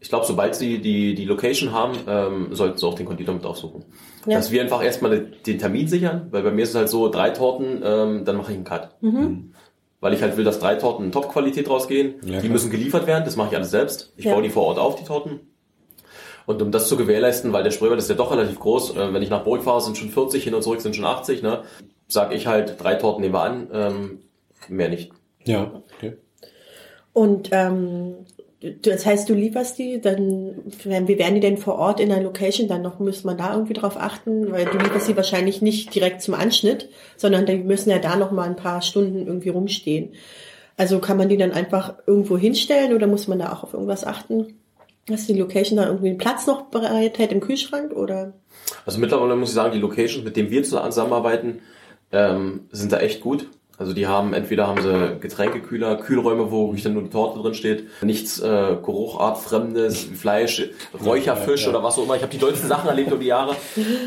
ich 0.00 0.08
glaube, 0.08 0.24
sobald 0.24 0.54
sie 0.54 0.80
die, 0.80 1.14
die 1.14 1.26
Location 1.26 1.72
haben, 1.72 1.92
ähm, 2.08 2.48
sollten 2.52 2.78
sie 2.78 2.86
auch 2.86 2.94
den 2.94 3.04
Konditor 3.04 3.34
mit 3.34 3.44
aufsuchen. 3.44 3.84
Ja. 4.26 4.36
Dass 4.36 4.50
wir 4.50 4.62
einfach 4.62 4.82
erstmal 4.82 5.20
den 5.20 5.58
Termin 5.58 5.88
sichern, 5.88 6.28
weil 6.30 6.42
bei 6.42 6.50
mir 6.50 6.62
ist 6.62 6.70
es 6.70 6.74
halt 6.74 6.88
so, 6.88 7.10
drei 7.10 7.30
Torten, 7.30 7.82
ähm, 7.84 8.24
dann 8.24 8.36
mache 8.36 8.52
ich 8.52 8.56
einen 8.56 8.64
Cut. 8.64 8.96
Mhm. 9.02 9.52
Weil 10.00 10.14
ich 10.14 10.22
halt 10.22 10.38
will, 10.38 10.44
dass 10.44 10.58
drei 10.58 10.76
Torten 10.76 11.04
in 11.04 11.12
Top-Qualität 11.12 11.68
rausgehen. 11.68 12.14
Ja, 12.24 12.40
die 12.40 12.48
müssen 12.48 12.70
geliefert 12.70 13.06
werden, 13.06 13.24
das 13.26 13.36
mache 13.36 13.50
ich 13.50 13.56
alles 13.56 13.70
selbst. 13.70 14.14
Ich 14.16 14.24
ja. 14.24 14.32
baue 14.32 14.42
die 14.42 14.48
vor 14.48 14.64
Ort 14.64 14.78
auf, 14.78 14.96
die 14.96 15.04
Torten. 15.04 15.40
Und 16.46 16.62
um 16.62 16.72
das 16.72 16.88
zu 16.88 16.96
gewährleisten, 16.96 17.52
weil 17.52 17.62
der 17.62 17.70
Spreewald 17.70 17.98
ist 18.00 18.08
ja 18.08 18.16
doch 18.16 18.32
relativ 18.32 18.58
groß, 18.58 18.96
äh, 18.96 19.12
wenn 19.12 19.22
ich 19.22 19.28
nach 19.28 19.44
Burg 19.44 19.62
fahre, 19.62 19.82
sind 19.82 19.98
schon 19.98 20.08
40, 20.08 20.42
hin 20.42 20.54
und 20.54 20.62
zurück 20.62 20.80
sind 20.80 20.96
schon 20.96 21.04
80, 21.04 21.42
ne? 21.42 21.62
Sag 22.08 22.34
ich 22.34 22.46
halt, 22.46 22.82
drei 22.82 22.94
Torten 22.94 23.20
nehmen 23.20 23.34
wir 23.34 23.42
an, 23.42 23.68
ähm, 23.72 24.20
mehr 24.68 24.88
nicht. 24.88 25.12
Ja, 25.44 25.70
okay. 25.96 26.16
Und 27.12 27.50
ähm, 27.52 28.14
das 28.60 29.06
heißt, 29.06 29.28
du 29.28 29.34
lieferst 29.34 29.78
die, 29.78 30.00
dann, 30.02 30.54
wie 30.84 31.18
werden 31.18 31.34
die 31.34 31.40
denn 31.40 31.56
vor 31.56 31.76
Ort 31.76 31.98
in 31.98 32.10
der 32.10 32.22
Location? 32.22 32.68
Dann 32.68 32.82
noch 32.82 32.98
muss 32.98 33.24
man 33.24 33.38
da 33.38 33.54
irgendwie 33.54 33.72
drauf 33.72 33.96
achten, 33.96 34.52
weil 34.52 34.66
du 34.66 34.76
lieferst 34.76 35.06
sie 35.06 35.16
wahrscheinlich 35.16 35.62
nicht 35.62 35.94
direkt 35.94 36.20
zum 36.20 36.34
Anschnitt, 36.34 36.90
sondern 37.16 37.46
die 37.46 37.56
müssen 37.56 37.88
ja 37.88 37.98
da 37.98 38.16
noch 38.16 38.32
mal 38.32 38.46
ein 38.46 38.56
paar 38.56 38.82
Stunden 38.82 39.26
irgendwie 39.26 39.48
rumstehen. 39.48 40.12
Also 40.76 40.98
kann 40.98 41.16
man 41.16 41.30
die 41.30 41.38
dann 41.38 41.52
einfach 41.52 41.94
irgendwo 42.06 42.36
hinstellen 42.36 42.94
oder 42.94 43.06
muss 43.06 43.28
man 43.28 43.38
da 43.38 43.52
auch 43.52 43.64
auf 43.64 43.72
irgendwas 43.72 44.04
achten? 44.04 44.58
Dass 45.06 45.26
die 45.26 45.38
Location 45.38 45.78
da 45.78 45.86
irgendwie 45.86 46.08
einen 46.10 46.18
Platz 46.18 46.46
noch 46.46 46.66
bereit 46.66 47.18
hält 47.18 47.32
im 47.32 47.40
Kühlschrank 47.40 47.92
oder? 47.92 48.34
Also 48.84 48.98
mittlerweile 48.98 49.36
muss 49.36 49.50
ich 49.50 49.54
sagen, 49.54 49.72
die 49.72 49.78
Locations, 49.78 50.24
mit 50.24 50.36
denen 50.36 50.50
wir 50.50 50.62
zusammenarbeiten, 50.62 51.60
ähm, 52.12 52.68
sind 52.70 52.92
da 52.92 52.98
echt 52.98 53.22
gut. 53.22 53.48
Also 53.80 53.94
die 53.94 54.06
haben, 54.06 54.34
entweder 54.34 54.66
haben 54.66 54.82
sie 54.82 55.16
Getränkekühler, 55.20 55.96
Kühlräume, 55.96 56.52
wo 56.52 56.66
wirklich 56.66 56.82
dann 56.82 56.92
nur 56.92 57.02
die 57.02 57.08
Torte 57.08 57.40
drin 57.40 57.54
steht, 57.54 57.88
nichts 58.02 58.38
äh, 58.38 58.76
Geruchartfremdes, 58.84 60.04
Fleisch, 60.04 60.68
Räucherfisch 61.02 61.62
ja, 61.62 61.72
ja. 61.72 61.78
oder 61.78 61.82
was 61.82 61.96
auch 61.96 62.02
immer. 62.02 62.14
Ich 62.14 62.20
habe 62.20 62.30
die 62.30 62.38
dollsten 62.38 62.68
Sachen 62.68 62.90
erlebt 62.90 63.08
über 63.08 63.16
die 63.16 63.28
Jahre. 63.28 63.56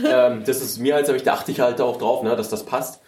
ähm, 0.08 0.44
das 0.46 0.62
ist 0.62 0.78
mir 0.78 0.94
halt, 0.94 1.26
da 1.26 1.34
achte 1.34 1.52
ich 1.52 1.60
halt 1.60 1.82
auch 1.82 1.98
drauf, 1.98 2.22
ne, 2.22 2.36
dass 2.36 2.50
das 2.50 2.66
passt. 2.68 3.02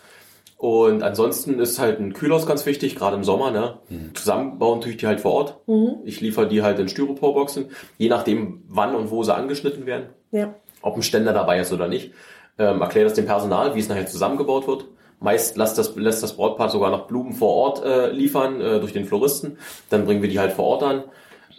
Und 0.57 1.03
ansonsten 1.03 1.60
ist 1.60 1.77
halt 1.77 2.00
ein 2.00 2.13
Kühlhaus 2.13 2.48
ganz 2.48 2.65
wichtig, 2.65 2.95
gerade 2.95 3.15
im 3.15 3.24
Sommer. 3.24 3.51
Ne? 3.51 3.77
Mhm. 3.89 4.15
Zusammenbauen 4.15 4.81
tue 4.81 4.89
ich 4.89 4.98
die 4.98 5.05
halt 5.05 5.22
vor 5.22 5.34
Ort. 5.34 5.60
Mhm. 5.67 5.98
Ich 6.03 6.19
liefere 6.19 6.48
die 6.48 6.63
halt 6.63 6.79
in 6.79 6.88
Styroporboxen, 6.88 7.69
je 8.00 8.10
nachdem 8.10 8.63
wann 8.67 8.95
und 8.95 9.12
wo 9.12 9.22
sie 9.22 9.36
angeschnitten 9.36 9.86
werden. 9.86 10.07
Ja. 10.31 10.55
Ob 10.81 10.95
ein 10.95 11.03
Ständer 11.03 11.31
dabei 11.31 11.60
ist 11.60 11.72
oder 11.72 11.88
nicht. 11.88 12.12
ähm, 12.57 12.81
erkläre 12.81 13.05
das 13.05 13.13
dem 13.13 13.27
Personal, 13.27 13.75
wie 13.75 13.81
es 13.81 13.88
nachher 13.88 14.07
zusammengebaut 14.07 14.65
wird. 14.65 14.86
Meist 15.19 15.57
lässt 15.57 15.77
das, 15.77 15.95
lässt 15.95 16.24
das 16.24 16.34
Brautpaar 16.34 16.69
sogar 16.69 16.91
noch 16.91 17.07
Blumen 17.07 17.34
vor 17.34 17.53
Ort 17.53 17.84
äh, 17.84 18.12
liefern 18.12 18.62
äh, 18.62 18.79
durch 18.79 18.93
den 18.93 19.05
Floristen. 19.05 19.57
Dann 19.89 20.05
bringen 20.05 20.22
wir 20.22 20.29
die 20.29 20.39
halt 20.39 20.53
vor 20.53 20.65
Ort 20.65 20.84
an. 20.84 21.03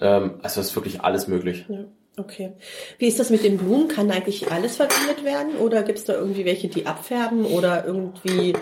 Ähm, 0.00 0.34
also 0.42 0.60
ist 0.60 0.75
wirklich 0.76 1.00
alles 1.02 1.26
möglich. 1.26 1.64
Ja. 1.68 1.84
Okay. 2.18 2.52
Wie 2.98 3.08
ist 3.08 3.20
das 3.20 3.28
mit 3.28 3.44
den 3.44 3.58
Blumen? 3.58 3.88
Kann 3.88 4.10
eigentlich 4.10 4.50
alles 4.50 4.76
verwendet 4.76 5.22
werden? 5.22 5.56
Oder 5.56 5.82
gibt 5.82 5.98
es 5.98 6.04
da 6.06 6.14
irgendwie 6.14 6.46
welche, 6.46 6.68
die 6.68 6.86
abfärben? 6.86 7.44
Oder 7.44 7.84
irgendwie, 7.84 8.54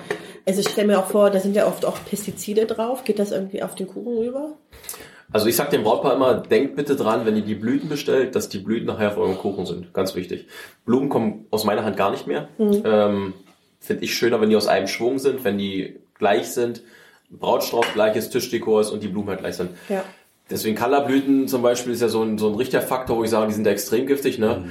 also 0.45 0.61
ich 0.61 0.69
stelle 0.69 0.89
mir 0.89 0.99
auch 0.99 1.07
vor, 1.07 1.31
da 1.31 1.39
sind 1.39 1.55
ja 1.55 1.69
oft 1.69 1.85
auch 1.85 1.97
Pestizide 2.05 2.67
drauf. 2.67 3.05
Geht 3.05 3.21
das 3.21 3.31
irgendwie 3.31 3.63
auf 3.63 3.77
den 3.77 3.87
Kuchen 3.87 4.19
rüber? 4.19 4.55
Also 5.33 5.47
ich 5.47 5.57
sag 5.57 5.71
dem 5.71 5.85
Brautpaar 5.85 6.15
immer, 6.15 6.35
denkt 6.35 6.75
bitte 6.75 6.97
dran, 6.97 7.27
wenn 7.27 7.37
ihr 7.37 7.43
die 7.43 7.55
Blüten 7.55 7.89
bestellt, 7.89 8.35
dass 8.35 8.49
die 8.49 8.59
Blüten 8.59 8.87
nachher 8.87 9.11
auf 9.11 9.19
eurem 9.19 9.39
Kuchen 9.39 9.67
sind. 9.67 9.95
Ganz 9.95 10.17
wichtig. 10.17 10.49
Blumen 10.85 11.09
kommen 11.09 11.47
aus 11.51 11.65
meiner 11.65 11.85
Hand 11.85 11.97
gar 11.97 12.11
nicht 12.11 12.27
mehr. 12.27 12.49
Mhm. 12.59 12.83
Ähm, 12.85 13.35
Finde 13.85 14.03
ich 14.03 14.15
schöner, 14.15 14.41
wenn 14.41 14.49
die 14.49 14.57
aus 14.57 14.67
einem 14.67 14.87
Schwung 14.87 15.19
sind, 15.19 15.45
wenn 15.45 15.59
die 15.59 15.97
gleich 16.19 16.49
sind. 16.49 16.83
Brautstrauß 17.29 17.93
gleiches, 17.93 18.31
Tischdekor 18.31 18.81
ist 18.81 18.91
und 18.91 19.03
die 19.03 19.09
Blumen 19.09 19.29
halt 19.29 19.41
gleich 19.41 19.57
sind. 19.57 19.73
Ja. 19.91 20.03
Deswegen 20.51 20.75
Colorblüten 20.75 21.49
zum 21.49 21.61
Beispiel 21.61 21.93
ist 21.93 22.01
ja 22.01 22.09
so 22.09 22.23
ein, 22.23 22.39
so 22.39 22.49
ein 22.49 22.55
richtiger 22.55 22.81
Faktor, 22.81 23.19
wo 23.19 23.25
ich 23.25 23.31
sage, 23.31 23.49
die 23.49 23.53
sind 23.53 23.67
ja 23.67 23.73
extrem 23.73 24.07
giftig. 24.07 24.39
Ne? 24.39 24.65
Mhm. 24.65 24.71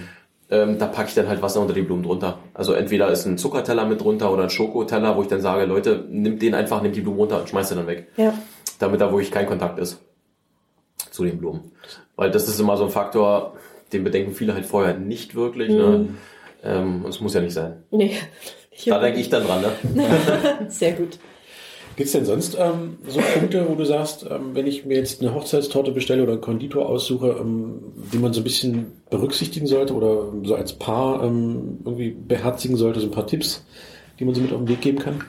Ähm, 0.50 0.80
da 0.80 0.88
packe 0.88 1.10
ich 1.10 1.14
dann 1.14 1.28
halt 1.28 1.44
Wasser 1.44 1.62
unter 1.62 1.76
die 1.76 1.84
Blumen 1.84 2.02
drunter. 2.02 2.40
Also 2.56 2.74
entweder 2.74 3.10
ist 3.10 3.26
ein 3.26 3.38
Zuckerteller 3.38 3.86
mit 3.86 4.02
drunter 4.02 4.32
oder 4.34 4.44
ein 4.44 4.50
Schokoteller, 4.50 5.16
wo 5.16 5.22
ich 5.22 5.28
dann 5.28 5.42
sage, 5.42 5.66
Leute, 5.66 6.06
nimmt 6.10 6.42
den 6.42 6.56
einfach, 6.56 6.82
nimmt 6.82 6.96
die 6.96 7.02
Blumen 7.02 7.20
runter 7.20 7.42
und 7.42 7.50
schmeißt 7.50 7.70
den 7.70 7.78
dann 7.78 7.88
weg. 7.88 8.08
Ja. 8.18 8.34
Damit 8.80 9.00
da 9.00 9.12
wirklich 9.12 9.32
kein 9.32 9.46
Kontakt 9.46 9.78
ist 9.78 10.02
zu 11.12 11.24
den 11.24 11.38
Blumen. 11.38 11.72
Weil 12.16 12.32
das 12.32 12.48
ist 12.48 12.60
immer 12.60 12.78
so 12.78 12.86
ein 12.86 12.90
Faktor, 12.90 13.58
den 13.94 14.04
bedenken 14.04 14.34
viele 14.34 14.56
halt 14.56 14.66
vorher 14.66 14.98
nicht 14.98 15.36
wirklich. 15.36 15.70
Ne? 15.70 15.76
Mhm. 15.76 15.92
Ne? 15.92 16.08
Ähm, 16.64 17.06
und 17.06 17.10
es 17.10 17.20
muss 17.20 17.34
ja 17.34 17.42
nicht 17.42 17.54
sein. 17.54 17.84
Nee. 17.92 18.16
Da 18.86 19.00
denke 19.00 19.20
ich 19.20 19.30
dann 19.30 19.46
dran. 19.46 19.62
Ne? 19.94 20.10
Sehr 20.68 20.94
gut. 20.94 21.20
Gibt 21.96 22.08
es 22.08 22.14
denn 22.14 22.26
sonst 22.26 22.58
ähm, 22.60 22.98
so 23.08 23.20
Punkte, 23.20 23.68
wo 23.70 23.76
du 23.76 23.86
sagst, 23.86 24.26
ähm, 24.30 24.52
wenn 24.56 24.66
ich 24.66 24.86
mir 24.86 24.98
jetzt 24.98 25.22
eine 25.22 25.36
Hochzeitstorte 25.36 25.92
bestelle 25.92 26.24
oder 26.24 26.34
einen 26.34 26.42
Konditor 26.42 26.90
aussuche, 26.90 27.38
ähm, 27.40 27.94
die 28.12 28.18
man 28.18 28.34
so 28.34 28.42
ein 28.42 28.44
bisschen 28.44 28.94
berücksichtigen 29.12 29.68
sollte 29.68 29.94
oder 29.94 30.34
so 30.44 30.56
als 30.56 30.74
Paar 30.74 31.24
ähm, 31.24 31.80
irgendwie 31.86 32.10
beherzigen 32.10 32.78
sollte, 32.78 33.00
so 33.00 33.08
ein 33.08 33.12
paar 33.12 33.28
Tipps, 33.28 33.64
die 34.20 34.26
man 34.26 34.34
so 34.34 34.42
mit 34.42 34.52
auf 34.52 34.60
den 34.60 34.70
Weg 34.70 34.82
geben 34.82 34.98
kann? 34.98 35.24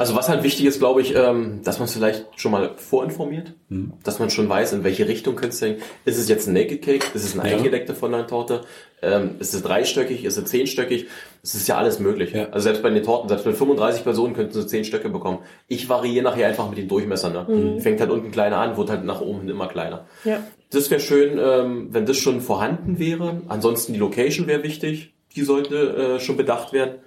Also 0.00 0.16
was 0.16 0.30
halt 0.30 0.42
wichtig 0.44 0.64
ist, 0.64 0.78
glaube 0.78 1.02
ich, 1.02 1.14
ähm, 1.14 1.60
dass 1.62 1.78
man 1.78 1.84
es 1.84 1.92
vielleicht 1.92 2.24
schon 2.36 2.52
mal 2.52 2.70
vorinformiert, 2.76 3.52
mhm. 3.68 3.92
dass 4.02 4.18
man 4.18 4.30
schon 4.30 4.48
weiß, 4.48 4.72
in 4.72 4.82
welche 4.82 5.06
Richtung 5.06 5.36
könnte 5.36 5.52
es 5.52 5.60
denken. 5.60 5.82
Ist 6.06 6.16
es 6.16 6.26
jetzt 6.26 6.48
ein 6.48 6.54
Naked 6.54 6.80
Cake? 6.80 7.04
Ist 7.12 7.22
es 7.22 7.38
eine 7.38 7.50
ja. 7.50 7.58
eingedeckte 7.58 7.94
Fondant-Torte? 7.94 8.62
Ähm, 9.02 9.32
ist 9.40 9.52
es 9.52 9.62
dreistöckig? 9.62 10.24
Ist 10.24 10.38
es 10.38 10.46
zehnstöckig? 10.46 11.08
Es 11.42 11.54
ist 11.54 11.68
ja 11.68 11.76
alles 11.76 11.98
möglich. 11.98 12.32
Ja. 12.32 12.48
Also 12.48 12.64
selbst 12.64 12.82
bei 12.82 12.88
den 12.88 13.02
Torten, 13.02 13.28
selbst 13.28 13.44
mit 13.44 13.58
35 13.58 14.02
Personen 14.02 14.32
könnten 14.32 14.54
sie 14.54 14.66
zehn 14.66 14.86
Stöcke 14.86 15.10
bekommen. 15.10 15.40
Ich 15.68 15.90
variiere 15.90 16.24
nachher 16.24 16.48
einfach 16.48 16.70
mit 16.70 16.78
den 16.78 16.88
Durchmessern. 16.88 17.34
Ne? 17.34 17.46
Mhm. 17.46 17.80
Fängt 17.82 18.00
halt 18.00 18.10
unten 18.10 18.30
kleiner 18.30 18.56
an, 18.56 18.78
wird 18.78 18.88
halt 18.88 19.04
nach 19.04 19.20
oben 19.20 19.50
immer 19.50 19.68
kleiner. 19.68 20.06
Ja. 20.24 20.42
Das 20.70 20.90
wäre 20.90 21.02
schön, 21.02 21.38
ähm, 21.38 21.88
wenn 21.90 22.06
das 22.06 22.16
schon 22.16 22.40
vorhanden 22.40 22.98
wäre. 22.98 23.42
Ansonsten 23.48 23.92
die 23.92 23.98
Location 23.98 24.46
wäre 24.46 24.62
wichtig. 24.62 25.12
Die 25.36 25.42
sollte 25.42 26.16
äh, 26.16 26.20
schon 26.20 26.38
bedacht 26.38 26.72
werden. 26.72 27.00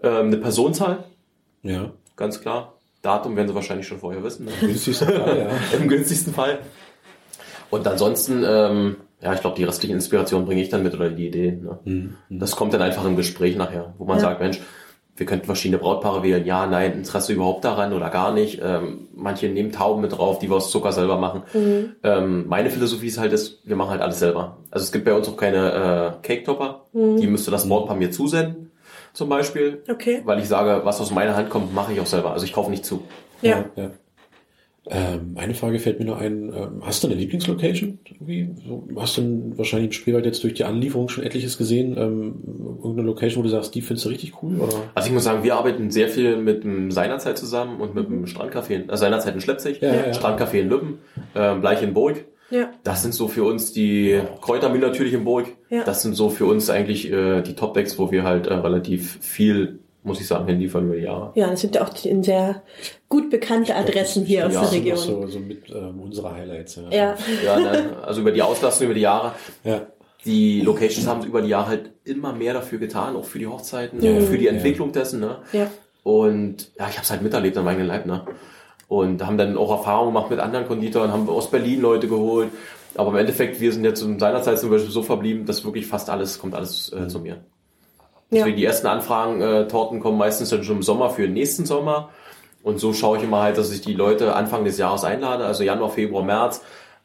Ähm, 0.00 0.26
eine 0.26 0.36
Personenzahl. 0.36 1.06
Ja 1.64 1.90
ganz 2.20 2.40
klar. 2.40 2.74
Datum 3.02 3.34
werden 3.34 3.48
sie 3.48 3.54
wahrscheinlich 3.54 3.88
schon 3.88 3.98
vorher 3.98 4.22
wissen. 4.22 4.44
Ne? 4.44 4.52
Im 4.60 4.68
günstigsten 4.68 5.08
Fall, 5.08 5.38
ja. 5.38 5.48
Im 5.76 5.88
günstigsten 5.88 6.34
Fall. 6.34 6.58
Und 7.70 7.86
ansonsten, 7.88 8.44
ähm, 8.46 8.96
ja, 9.22 9.32
ich 9.32 9.40
glaube, 9.40 9.56
die 9.56 9.64
restliche 9.64 9.94
Inspiration 9.94 10.44
bringe 10.44 10.62
ich 10.62 10.68
dann 10.68 10.82
mit 10.82 10.94
oder 10.94 11.10
die 11.10 11.26
Ideen. 11.26 11.64
Ne? 11.64 11.78
Mhm. 11.84 12.16
Das 12.28 12.56
kommt 12.56 12.74
dann 12.74 12.82
einfach 12.82 13.04
im 13.04 13.16
Gespräch 13.16 13.56
nachher, 13.56 13.94
wo 13.98 14.04
man 14.04 14.18
ja. 14.18 14.22
sagt, 14.22 14.40
Mensch, 14.40 14.60
wir 15.16 15.26
könnten 15.26 15.46
verschiedene 15.46 15.78
Brautpaare 15.78 16.22
wählen. 16.22 16.44
Ja, 16.44 16.66
nein, 16.66 16.92
Interesse 16.92 17.32
überhaupt 17.32 17.64
daran 17.64 17.92
oder 17.92 18.10
gar 18.10 18.32
nicht. 18.32 18.60
Ähm, 18.62 19.08
manche 19.14 19.48
nehmen 19.48 19.72
Tauben 19.72 20.02
mit 20.02 20.12
drauf, 20.12 20.38
die 20.38 20.50
wir 20.50 20.56
aus 20.56 20.70
Zucker 20.70 20.92
selber 20.92 21.18
machen. 21.18 21.42
Mhm. 21.54 21.96
Ähm, 22.02 22.48
meine 22.48 22.70
Philosophie 22.70 23.06
ist 23.06 23.18
halt, 23.18 23.32
ist, 23.32 23.66
wir 23.66 23.76
machen 23.76 23.90
halt 23.90 24.02
alles 24.02 24.18
selber. 24.18 24.58
Also 24.70 24.84
es 24.84 24.92
gibt 24.92 25.04
bei 25.04 25.14
uns 25.14 25.28
auch 25.28 25.36
keine 25.36 26.18
äh, 26.22 26.26
Cake-Topper. 26.26 26.86
Mhm. 26.92 27.16
Die 27.18 27.26
müsste 27.26 27.50
das 27.50 27.68
Brautpaar 27.68 27.96
mir 27.96 28.10
zusenden 28.10 28.69
zum 29.12 29.28
Beispiel. 29.28 29.82
Okay. 29.88 30.22
Weil 30.24 30.38
ich 30.38 30.48
sage, 30.48 30.84
was 30.84 31.00
aus 31.00 31.10
meiner 31.10 31.36
Hand 31.36 31.50
kommt, 31.50 31.74
mache 31.74 31.92
ich 31.92 32.00
auch 32.00 32.06
selber. 32.06 32.32
Also 32.32 32.44
ich 32.44 32.52
kaufe 32.52 32.70
nicht 32.70 32.84
zu. 32.84 33.02
Ja. 33.42 33.64
ja, 33.76 33.82
ja. 33.84 33.90
Ähm, 34.86 35.36
eine 35.36 35.54
Frage 35.54 35.78
fällt 35.78 35.98
mir 35.98 36.06
nur 36.06 36.18
ein, 36.18 36.52
ähm, 36.54 36.82
hast 36.82 37.02
du 37.02 37.08
eine 37.08 37.16
Lieblingslocation? 37.16 37.98
Irgendwie? 38.04 38.48
So, 38.66 38.88
hast 38.96 39.18
du 39.18 39.52
wahrscheinlich 39.56 39.88
im 39.88 39.92
Spreewald 39.92 40.24
jetzt 40.24 40.42
durch 40.42 40.54
die 40.54 40.64
Anlieferung 40.64 41.08
schon 41.08 41.22
etliches 41.22 41.58
gesehen? 41.58 41.96
Ähm, 41.98 42.34
irgendeine 42.78 43.06
Location, 43.06 43.40
wo 43.40 43.44
du 43.44 43.50
sagst, 43.50 43.74
die 43.74 43.82
findest 43.82 44.06
du 44.06 44.08
richtig 44.08 44.42
cool? 44.42 44.58
Oder? 44.58 44.90
Also 44.94 45.08
ich 45.08 45.14
muss 45.14 45.24
sagen, 45.24 45.44
wir 45.44 45.54
arbeiten 45.54 45.90
sehr 45.90 46.08
viel 46.08 46.38
mit 46.38 46.64
dem 46.64 46.90
Seinerzeit 46.90 47.36
zusammen 47.36 47.80
und 47.80 47.94
mit 47.94 48.08
dem 48.08 48.24
Strandcafé, 48.24 48.88
also 48.88 49.02
Seinerzeit 49.02 49.34
in 49.34 49.40
Schleppzig, 49.40 49.80
ja, 49.80 49.94
ja, 49.94 50.12
Strandcafé 50.12 50.60
in 50.60 50.68
Lübben, 50.68 50.98
ähm, 51.34 51.60
Bleich 51.60 51.82
in 51.82 51.92
Burg. 51.92 52.24
Ja. 52.50 52.70
Das 52.84 53.02
sind 53.02 53.14
so 53.14 53.28
für 53.28 53.44
uns 53.44 53.72
die 53.72 54.20
Kräutermühle 54.40 54.86
natürlich 54.86 55.12
in 55.12 55.24
Burg. 55.24 55.46
Ja. 55.68 55.84
Das 55.84 56.02
sind 56.02 56.14
so 56.14 56.30
für 56.30 56.46
uns 56.46 56.68
eigentlich 56.68 57.10
äh, 57.10 57.42
die 57.42 57.54
Top-Decks, 57.54 57.98
wo 57.98 58.10
wir 58.10 58.24
halt 58.24 58.46
äh, 58.46 58.54
relativ 58.54 59.18
viel, 59.20 59.78
muss 60.02 60.20
ich 60.20 60.26
sagen, 60.26 60.46
hinliefern 60.46 60.86
über 60.86 60.96
Jahre. 60.96 61.32
Ja, 61.34 61.48
das 61.48 61.60
sind 61.60 61.74
ja 61.76 61.86
auch 61.86 62.04
in 62.04 62.22
sehr 62.22 62.62
gut 63.08 63.30
bekannte 63.30 63.74
Adressen 63.76 64.24
hier 64.24 64.46
aus 64.46 64.54
ja, 64.54 64.62
der 64.62 64.72
Region. 64.72 64.96
So, 64.96 65.26
so 65.26 65.38
mit 65.38 65.70
ähm, 65.70 66.00
unserer 66.00 66.34
Highlights. 66.34 66.76
Ja, 66.76 66.90
ja. 66.90 67.16
ja 67.44 67.60
dann, 67.60 67.94
also 68.02 68.20
über 68.20 68.32
die 68.32 68.42
Auslastung 68.42 68.86
über 68.86 68.94
die 68.94 69.02
Jahre. 69.02 69.32
Ja. 69.64 69.86
Die 70.24 70.60
Locations 70.60 71.06
haben 71.06 71.24
über 71.24 71.40
die 71.40 71.48
Jahre 71.48 71.68
halt 71.68 71.90
immer 72.04 72.32
mehr 72.32 72.52
dafür 72.52 72.78
getan, 72.78 73.16
auch 73.16 73.24
für 73.24 73.38
die 73.38 73.46
Hochzeiten, 73.46 74.02
ja, 74.02 74.20
für 74.20 74.36
die 74.36 74.48
Entwicklung 74.48 74.92
dessen. 74.92 75.20
Ne? 75.20 75.38
Ja. 75.52 75.70
Und 76.02 76.72
ja, 76.78 76.88
ich 76.88 76.96
habe 76.96 77.04
es 77.04 77.10
halt 77.10 77.22
miterlebt 77.22 77.56
an 77.56 77.64
meinem 77.64 77.80
eigenen 77.80 77.88
Leib. 77.88 78.06
Ne? 78.06 78.26
Und 78.90 79.24
haben 79.24 79.38
dann 79.38 79.56
auch 79.56 79.70
Erfahrungen 79.70 80.12
gemacht 80.12 80.30
mit 80.30 80.40
anderen 80.40 80.66
Konditoren, 80.66 81.12
haben 81.12 81.28
aus 81.28 81.48
Berlin 81.48 81.80
Leute 81.80 82.08
geholt. 82.08 82.48
Aber 82.96 83.10
im 83.10 83.18
Endeffekt, 83.18 83.60
wir 83.60 83.72
sind 83.72 83.84
jetzt 83.84 84.02
in 84.02 84.18
seiner 84.18 84.42
Zeit 84.42 84.58
zum 84.58 84.68
Beispiel 84.68 84.90
so 84.90 85.04
verblieben, 85.04 85.46
dass 85.46 85.64
wirklich 85.64 85.86
fast 85.86 86.10
alles, 86.10 86.40
kommt 86.40 86.56
alles 86.56 86.92
äh, 86.92 87.06
zu 87.06 87.20
mir. 87.20 87.36
Deswegen 88.32 88.50
ja. 88.50 88.56
die 88.56 88.64
ersten 88.64 88.88
Anfragen, 88.88 89.40
äh, 89.42 89.68
Torten 89.68 90.00
kommen 90.00 90.18
meistens 90.18 90.50
dann 90.50 90.64
schon 90.64 90.78
im 90.78 90.82
Sommer 90.82 91.10
für 91.10 91.22
den 91.22 91.34
nächsten 91.34 91.66
Sommer. 91.66 92.08
Und 92.64 92.80
so 92.80 92.92
schaue 92.92 93.18
ich 93.18 93.22
immer 93.22 93.40
halt, 93.40 93.58
dass 93.58 93.72
ich 93.72 93.80
die 93.80 93.94
Leute 93.94 94.34
Anfang 94.34 94.64
des 94.64 94.76
Jahres 94.76 95.04
einlade, 95.04 95.44
also 95.44 95.62
Januar, 95.62 95.90
Februar, 95.90 96.24
März, 96.24 96.60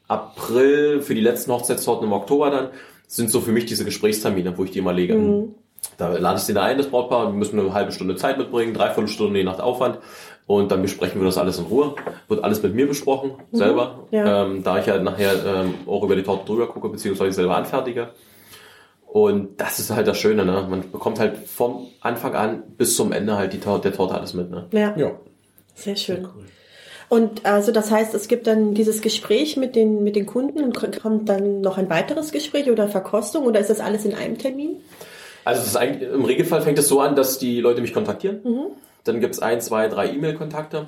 April, 0.08 1.04
für 1.04 1.14
die 1.14 1.22
letzten 1.22 1.52
Hochzeitstorten 1.52 2.08
im 2.08 2.14
Oktober 2.14 2.50
dann, 2.50 2.70
sind 3.06 3.30
so 3.30 3.42
für 3.42 3.52
mich 3.52 3.68
diese 3.68 3.86
Gesprächstermine, 3.86 4.58
wo 4.58 4.64
ich 4.64 4.72
die 4.72 4.80
immer 4.80 4.92
lege. 4.92 5.14
Mhm. 5.14 5.54
Da 5.98 6.10
lade 6.10 6.38
ich 6.40 6.44
sie 6.44 6.56
da 6.56 6.64
ein, 6.64 6.80
das 6.80 6.88
Brautpaar, 6.88 7.28
wir 7.28 7.34
müssen 7.34 7.60
eine 7.60 7.74
halbe 7.74 7.92
Stunde 7.92 8.16
Zeit 8.16 8.40
mitbringen, 8.40 8.74
dreiviertel 8.74 9.08
Stunde 9.08 9.38
je 9.38 9.46
nach 9.46 9.60
Aufwand. 9.60 10.00
Und 10.48 10.72
dann 10.72 10.82
besprechen 10.82 11.20
wir 11.20 11.26
das 11.26 11.38
alles 11.38 11.58
in 11.58 11.66
Ruhe. 11.66 11.96
Wird 12.28 12.44
alles 12.44 12.62
mit 12.62 12.76
mir 12.76 12.88
besprochen, 12.88 13.34
mhm. 13.52 13.58
selber. 13.58 14.08
Ja. 14.12 14.46
Ähm, 14.46 14.64
da 14.64 14.80
ich 14.80 14.86
ja 14.86 15.00
nachher 15.00 15.34
ähm, 15.46 15.76
auch 15.88 16.04
über 16.04 16.16
die 16.16 16.24
Torte 16.24 16.46
drüber 16.46 16.68
gucke, 16.68 16.90
beziehungsweise 16.90 17.34
selber 17.34 17.58
anfertige. 17.58 18.10
Und 19.08 19.62
das 19.62 19.80
ist 19.80 19.92
halt 19.92 20.08
das 20.08 20.18
Schöne, 20.18 20.46
ne? 20.46 20.68
Man 20.70 20.92
bekommt 20.92 21.20
halt 21.20 21.38
vom 21.38 21.88
Anfang 22.02 22.36
an 22.36 22.64
bis 22.78 22.96
zum 22.96 23.12
Ende 23.12 23.38
halt 23.38 23.54
die 23.54 23.60
Torte, 23.60 23.90
der 23.90 23.98
Torte 23.98 24.16
alles 24.16 24.34
mit, 24.34 24.52
ne? 24.52 24.68
Ja. 24.72 24.94
ja. 24.98 25.12
Sehr 25.74 25.96
schön. 25.96 26.18
Sehr 26.18 26.32
cool. 26.36 26.46
Und 27.08 27.46
also 27.46 27.72
das 27.72 27.92
heißt, 27.92 28.14
es 28.14 28.28
gibt 28.28 28.48
dann 28.48 28.74
dieses 28.74 29.02
Gespräch 29.02 29.58
mit 29.58 29.76
den, 29.76 30.04
mit 30.04 30.16
den 30.16 30.26
Kunden 30.26 30.64
und 30.64 30.76
kommt 31.02 31.30
dann 31.30 31.62
noch 31.62 31.78
ein 31.78 31.90
weiteres 31.90 32.32
Gespräch 32.32 32.70
oder 32.70 32.88
Verkostung 32.88 33.46
oder 33.46 33.60
ist 33.60 33.70
das 33.70 33.80
alles 33.80 34.06
in 34.06 34.16
einem 34.16 34.38
Termin? 34.38 34.78
Also 35.46 35.62
das 35.62 35.70
ist 35.70 35.78
eigentlich, 35.78 36.10
im 36.10 36.26
Regelfall 36.26 36.62
fängt 36.62 36.80
es 36.80 36.88
so 36.88 37.00
an, 37.00 37.16
dass 37.16 37.38
die 37.38 37.62
Leute 37.62 37.80
mich 37.80 37.94
kontaktieren. 37.94 38.42
Mhm. 38.44 38.66
Dann 39.04 39.20
gibt 39.20 39.36
es 39.36 39.42
ein, 39.42 39.62
zwei, 39.62 39.88
drei 39.88 40.10
E-Mail-Kontakte. 40.10 40.88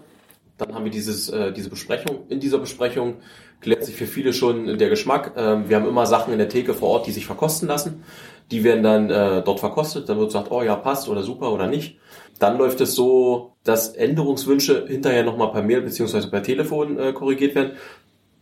Dann 0.58 0.74
haben 0.74 0.84
wir 0.84 0.92
dieses, 0.92 1.30
äh, 1.30 1.54
diese 1.54 1.70
Besprechung. 1.70 2.26
In 2.30 2.40
dieser 2.40 2.58
Besprechung 2.58 3.18
klärt 3.62 3.86
sich 3.86 3.96
für 3.96 4.08
viele 4.08 4.34
schon 4.34 4.80
der 4.80 4.90
Geschmack. 4.90 5.34
Ähm, 5.38 5.70
wir 5.70 5.76
haben 5.76 5.88
immer 5.88 6.08
Sachen 6.08 6.34
in 6.34 6.40
der 6.40 6.50
Theke 6.50 6.74
vor 6.74 6.90
Ort, 6.90 7.08
die 7.08 7.12
sich 7.12 7.28
verkosten 7.28 7.68
lassen. 7.68 8.04
Die 8.50 8.64
werden 8.64 8.82
dann 8.82 9.10
äh, 9.12 9.44
dort 9.44 9.60
verkostet. 9.60 10.10
Dann 10.10 10.18
wird 10.18 10.30
gesagt, 10.30 10.50
oh 10.50 10.64
ja, 10.64 10.76
passt 10.76 11.08
oder 11.08 11.22
super 11.22 11.54
oder 11.54 11.68
nicht. 11.68 12.00
Dann 12.40 12.58
läuft 12.58 12.82
es 12.82 12.96
so, 12.96 13.54
dass 13.64 13.90
Änderungswünsche 13.90 14.88
hinterher 14.88 15.24
nochmal 15.24 15.52
per 15.52 15.62
Mail 15.62 15.82
beziehungsweise 15.82 16.30
per 16.30 16.42
Telefon 16.42 16.98
äh, 16.98 17.14
korrigiert 17.14 17.54
werden. 17.54 17.74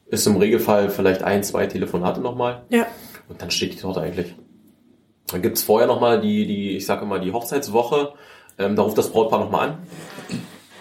Ist 0.08 0.28
im 0.28 0.38
Regelfall 0.38 0.90
vielleicht 0.90 1.24
ein, 1.24 1.44
zwei 1.44 1.66
Telefonate 1.66 2.22
nochmal. 2.22 2.64
Ja. 2.70 2.88
Und 3.28 3.42
dann 3.42 3.52
steht 3.52 3.74
die 3.74 3.78
Torte 3.78 4.00
eigentlich. 4.00 4.36
Dann 5.32 5.42
gibt's 5.42 5.64
vorher 5.64 5.88
nochmal 5.88 6.22
die, 6.22 6.46
die, 6.46 6.78
ich 6.78 6.86
sage 6.86 7.06
mal, 7.06 7.20
die 7.20 7.32
Hochzeitswoche. 7.32 8.14
Ähm, 8.58 8.76
da 8.76 8.84
ruft 8.84 8.98
das 8.98 9.12
Brautpaar 9.12 9.40
nochmal 9.40 9.70
an. 9.70 9.78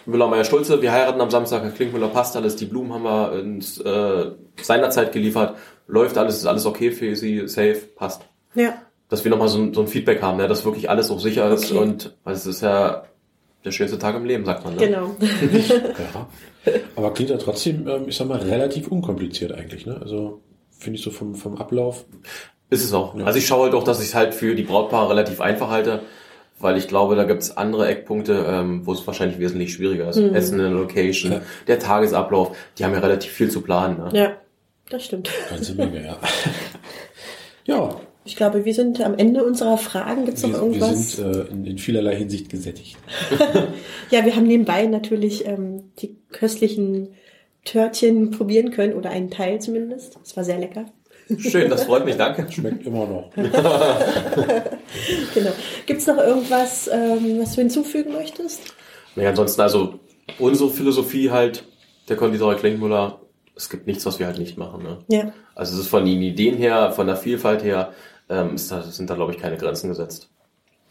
Müller, 0.07 0.28
Meier, 0.28 0.44
Schulze, 0.44 0.83
wir 0.83 0.92
heiraten 0.92 1.20
am 1.20 1.30
Samstag, 1.30 1.62
Herr 1.62 1.70
Klinkmüller, 1.70 2.09
passt 2.09 2.37
alles, 2.37 2.57
die 2.57 2.66
Blumen 2.66 2.92
haben 2.92 3.04
wir 3.04 3.38
ins, 3.40 3.80
äh, 3.80 4.33
seinerzeit 4.61 5.12
geliefert, 5.12 5.57
läuft 5.87 6.18
alles, 6.18 6.37
ist 6.37 6.46
alles 6.46 6.66
okay 6.66 6.90
für 6.90 7.16
Sie, 7.16 7.48
safe, 7.48 7.80
passt. 7.96 8.22
Ja. 8.54 8.74
Dass 9.09 9.24
wir 9.24 9.30
nochmal 9.30 9.48
so, 9.48 9.72
so 9.72 9.80
ein 9.80 9.88
Feedback 9.88 10.20
haben, 10.20 10.38
ja, 10.40 10.46
dass 10.46 10.64
wirklich 10.64 10.90
alles 10.90 11.11
auch 11.11 11.20
sicher 11.20 11.50
ist 11.50 11.72
okay. 11.72 11.80
und 11.80 12.16
weil 12.24 12.35
es 12.35 12.46
ist 12.46 12.61
ja 12.61 13.04
der 13.64 13.70
schönste 13.70 13.98
Tag 13.98 14.14
im 14.14 14.26
Leben, 14.26 14.44
sagt 14.44 14.64
man. 14.64 14.74
Ne? 14.74 14.87
Genau. 14.87 15.16
ja. 15.18 16.28
Aber 16.96 17.14
klingt 17.14 17.30
ja 17.30 17.38
trotzdem, 17.38 17.88
ähm, 17.88 18.04
ich 18.09 18.16
sag 18.16 18.28
mal, 18.28 18.38
relativ 18.38 18.88
unkompliziert 18.88 19.52
eigentlich, 19.52 19.87
ne? 19.87 19.98
Also 20.00 20.42
finde 20.70 20.98
ich 20.98 21.04
so 21.04 21.11
vom, 21.11 21.35
vom 21.35 21.57
Ablauf. 21.57 22.04
Ist 22.74 22.84
es 22.84 22.92
auch. 22.92 23.16
Ja. 23.16 23.24
Also 23.24 23.38
ich 23.38 23.46
schaue 23.46 23.66
halt 23.66 23.74
auch, 23.74 23.84
dass 23.84 24.00
ich 24.00 24.08
es 24.08 24.14
halt 24.16 24.34
für 24.34 24.56
die 24.56 24.64
Brautpaare 24.64 25.10
relativ 25.10 25.40
einfach 25.40 25.70
halte. 25.70 26.00
weil 26.58 26.76
ich 26.76 26.88
glaube, 26.88 27.14
da 27.14 27.24
gibt's 27.24 27.56
andere 27.56 27.87
Eckpunkte, 27.87 28.46
ähm, 28.48 28.87
wo 28.87 28.92
es 28.92 29.06
wahrscheinlich 29.06 29.38
wesentlich 29.38 29.72
schwieriger 29.72 30.08
ist. 30.08 30.16
Mhm. 30.16 30.34
Essen 30.34 30.58
in 30.58 30.64
der 30.64 30.70
Location, 30.70 31.32
ja. 31.32 31.42
der 31.66 31.78
Tagesablauf, 31.78 32.56
die 32.78 32.84
haben 32.84 32.92
ja 32.92 33.00
relativ 33.00 33.32
viel 33.32 33.50
zu 33.50 33.60
planen. 33.60 33.98
Ne? 33.98 34.10
Ja, 34.12 34.37
das 34.88 35.04
stimmt. 35.04 35.30
Ganze 35.50 35.74
Menge, 35.74 36.04
ja. 36.04 36.16
ja. 37.64 38.00
Ich 38.24 38.37
glaube, 38.37 38.64
wir 38.64 38.72
sind 38.72 39.00
am 39.02 39.14
Ende 39.18 39.44
unserer 39.44 39.76
Fragen. 39.76 40.24
Gibt 40.24 40.38
es 40.38 40.46
noch 40.46 40.54
irgendwas? 40.54 41.18
Wir 41.18 41.34
sind 41.34 41.37
äh, 41.37 41.52
in, 41.52 41.66
in, 41.66 41.78
vielerlei 41.78 42.16
Hinsicht 42.16 42.48
gesättigt. 42.48 42.96
ja, 44.10 44.24
wir 44.24 44.34
haben 44.34 44.46
nebenbei 44.46 44.87
natürlich 44.87 45.46
ähm, 45.46 45.92
die 45.98 46.16
köstlichen 46.32 47.08
Törtchen 47.64 48.30
probieren 48.30 48.70
können 48.70 48.94
oder 48.94 49.10
einen 49.10 49.30
Teil 49.30 49.60
zumindest. 49.60 50.18
Es 50.24 50.37
war 50.37 50.44
sehr 50.44 50.58
lecker. 50.58 50.87
Schön, 51.38 51.70
das 51.70 51.85
freut 51.85 52.05
mich, 52.05 52.16
danke. 52.16 52.50
Schmeckt 52.50 52.87
immer 52.87 53.07
noch. 53.07 53.31
genau. 53.35 53.53
Gibt 55.87 56.00
es 56.00 56.07
noch 56.07 56.18
irgendwas, 56.18 56.88
ähm, 56.88 57.40
was 57.40 57.55
du 57.55 57.62
hinzufügen 57.62 58.12
möchtest? 58.12 58.61
Naja, 59.16 59.31
ansonsten, 59.31 59.61
also 59.62 60.00
unsere 60.38 60.70
Philosophie 60.70 61.31
halt, 61.31 61.64
der 62.09 62.16
Konditorei 62.16 62.57
Klinkmüller, 62.57 63.20
es 63.57 63.70
gibt 63.70 63.87
nichts, 63.87 64.05
was 64.05 64.18
wir 64.18 64.27
halt 64.27 64.38
nicht 64.38 64.59
machen. 64.59 64.83
Ne? 64.83 64.98
Ja. 65.09 65.33
Also 65.55 65.74
es 65.74 65.81
ist 65.81 65.88
von 65.88 66.05
den 66.05 66.20
Ideen 66.20 66.57
her, 66.57 66.92
von 66.92 67.07
der 67.07 67.16
Vielfalt 67.16 67.64
her, 67.64 67.92
ähm, 68.29 68.57
ist 68.57 68.70
da, 68.70 68.83
sind 68.83 69.09
da, 69.09 69.14
glaube 69.14 69.33
ich, 69.33 69.38
keine 69.38 69.57
Grenzen 69.57 69.88
gesetzt. 69.88 70.29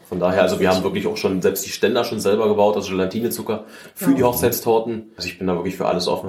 Von 0.00 0.20
daher, 0.20 0.42
also 0.42 0.60
wir 0.60 0.68
haben 0.68 0.82
wirklich 0.82 1.06
auch 1.06 1.16
schon 1.16 1.40
selbst 1.42 1.64
die 1.64 1.70
Ständer 1.70 2.04
schon 2.04 2.20
selber 2.20 2.48
gebaut, 2.48 2.76
also 2.76 2.90
Gelatinezucker 2.90 3.64
für 3.94 4.10
ja. 4.10 4.16
die 4.16 4.22
Hochzeitstorten. 4.22 5.12
Also 5.16 5.28
ich 5.28 5.38
bin 5.38 5.46
da 5.46 5.54
wirklich 5.54 5.76
für 5.76 5.86
alles 5.86 6.08
offen. 6.08 6.28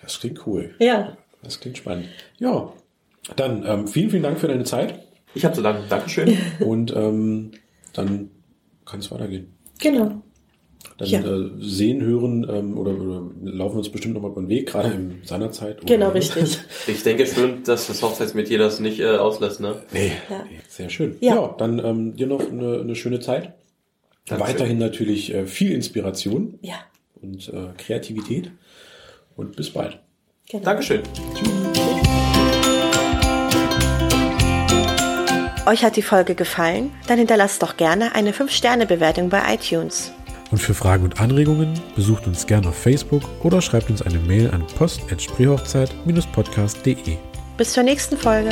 das 0.00 0.20
klingt 0.20 0.46
cool. 0.46 0.74
Ja. 0.78 1.16
Das 1.42 1.60
klingt 1.60 1.78
spannend. 1.78 2.08
Ja, 2.38 2.72
dann 3.36 3.64
ähm, 3.66 3.88
vielen, 3.88 4.10
vielen 4.10 4.22
Dank 4.22 4.38
für 4.38 4.48
deine 4.48 4.64
Zeit. 4.64 5.00
Ich 5.34 5.44
habe 5.44 5.54
zu 5.54 5.62
danken. 5.62 5.84
Dankeschön. 5.88 6.36
Und 6.60 6.94
ähm, 6.94 7.52
dann 7.92 8.30
kann 8.84 9.00
es 9.00 9.10
weitergehen. 9.10 9.52
Genau. 9.80 10.22
Dann 10.96 11.08
ja. 11.08 11.20
äh, 11.20 11.50
sehen, 11.60 12.02
hören 12.02 12.46
ähm, 12.50 12.76
oder, 12.76 12.92
oder 12.92 13.30
laufen 13.42 13.78
uns 13.78 13.88
bestimmt 13.88 14.14
nochmal 14.14 14.32
über 14.32 14.40
den 14.40 14.48
Weg, 14.48 14.68
gerade 14.68 14.90
in 14.90 15.20
seiner 15.24 15.52
Zeit. 15.52 15.78
Genau, 15.86 16.10
richtig. 16.10 16.58
Ich 16.86 17.02
denke 17.02 17.26
schon, 17.26 17.62
dass 17.62 17.86
das 17.86 18.02
Hochzeitsmetier 18.02 18.58
das 18.58 18.80
nicht 18.80 18.98
äh, 18.98 19.16
auslässt, 19.16 19.60
ne? 19.60 19.76
Nee, 19.92 20.12
ja. 20.28 20.44
nee 20.50 20.58
sehr 20.68 20.90
schön. 20.90 21.16
Ja, 21.20 21.34
ja 21.36 21.54
dann 21.56 21.78
ähm, 21.78 22.16
dir 22.16 22.26
noch 22.26 22.40
eine, 22.40 22.80
eine 22.80 22.96
schöne 22.96 23.20
Zeit. 23.20 23.54
Dankeschön. 24.26 24.54
Weiterhin 24.54 24.78
natürlich 24.78 25.32
äh, 25.32 25.46
viel 25.46 25.72
Inspiration 25.72 26.58
ja. 26.62 26.76
und 27.22 27.48
äh, 27.48 27.68
Kreativität. 27.76 28.50
Und 29.36 29.54
bis 29.54 29.70
bald. 29.70 30.00
Genau. 30.50 30.64
Dankeschön. 30.64 31.02
Tschüss. 31.34 31.57
Euch 35.68 35.84
hat 35.84 35.94
die 35.96 36.02
Folge 36.02 36.34
gefallen? 36.34 36.92
Dann 37.08 37.18
hinterlasst 37.18 37.62
doch 37.62 37.76
gerne 37.76 38.14
eine 38.14 38.32
5-Sterne-Bewertung 38.32 39.28
bei 39.28 39.42
iTunes. 39.52 40.12
Und 40.50 40.56
für 40.56 40.72
Fragen 40.72 41.04
und 41.04 41.20
Anregungen 41.20 41.78
besucht 41.94 42.26
uns 42.26 42.46
gerne 42.46 42.68
auf 42.68 42.78
Facebook 42.78 43.22
oder 43.42 43.60
schreibt 43.60 43.90
uns 43.90 44.00
eine 44.00 44.18
Mail 44.18 44.50
an 44.50 44.66
post.spreehochzeit-podcast.de. 44.78 47.18
Bis 47.58 47.74
zur 47.74 47.82
nächsten 47.82 48.16
Folge. 48.16 48.48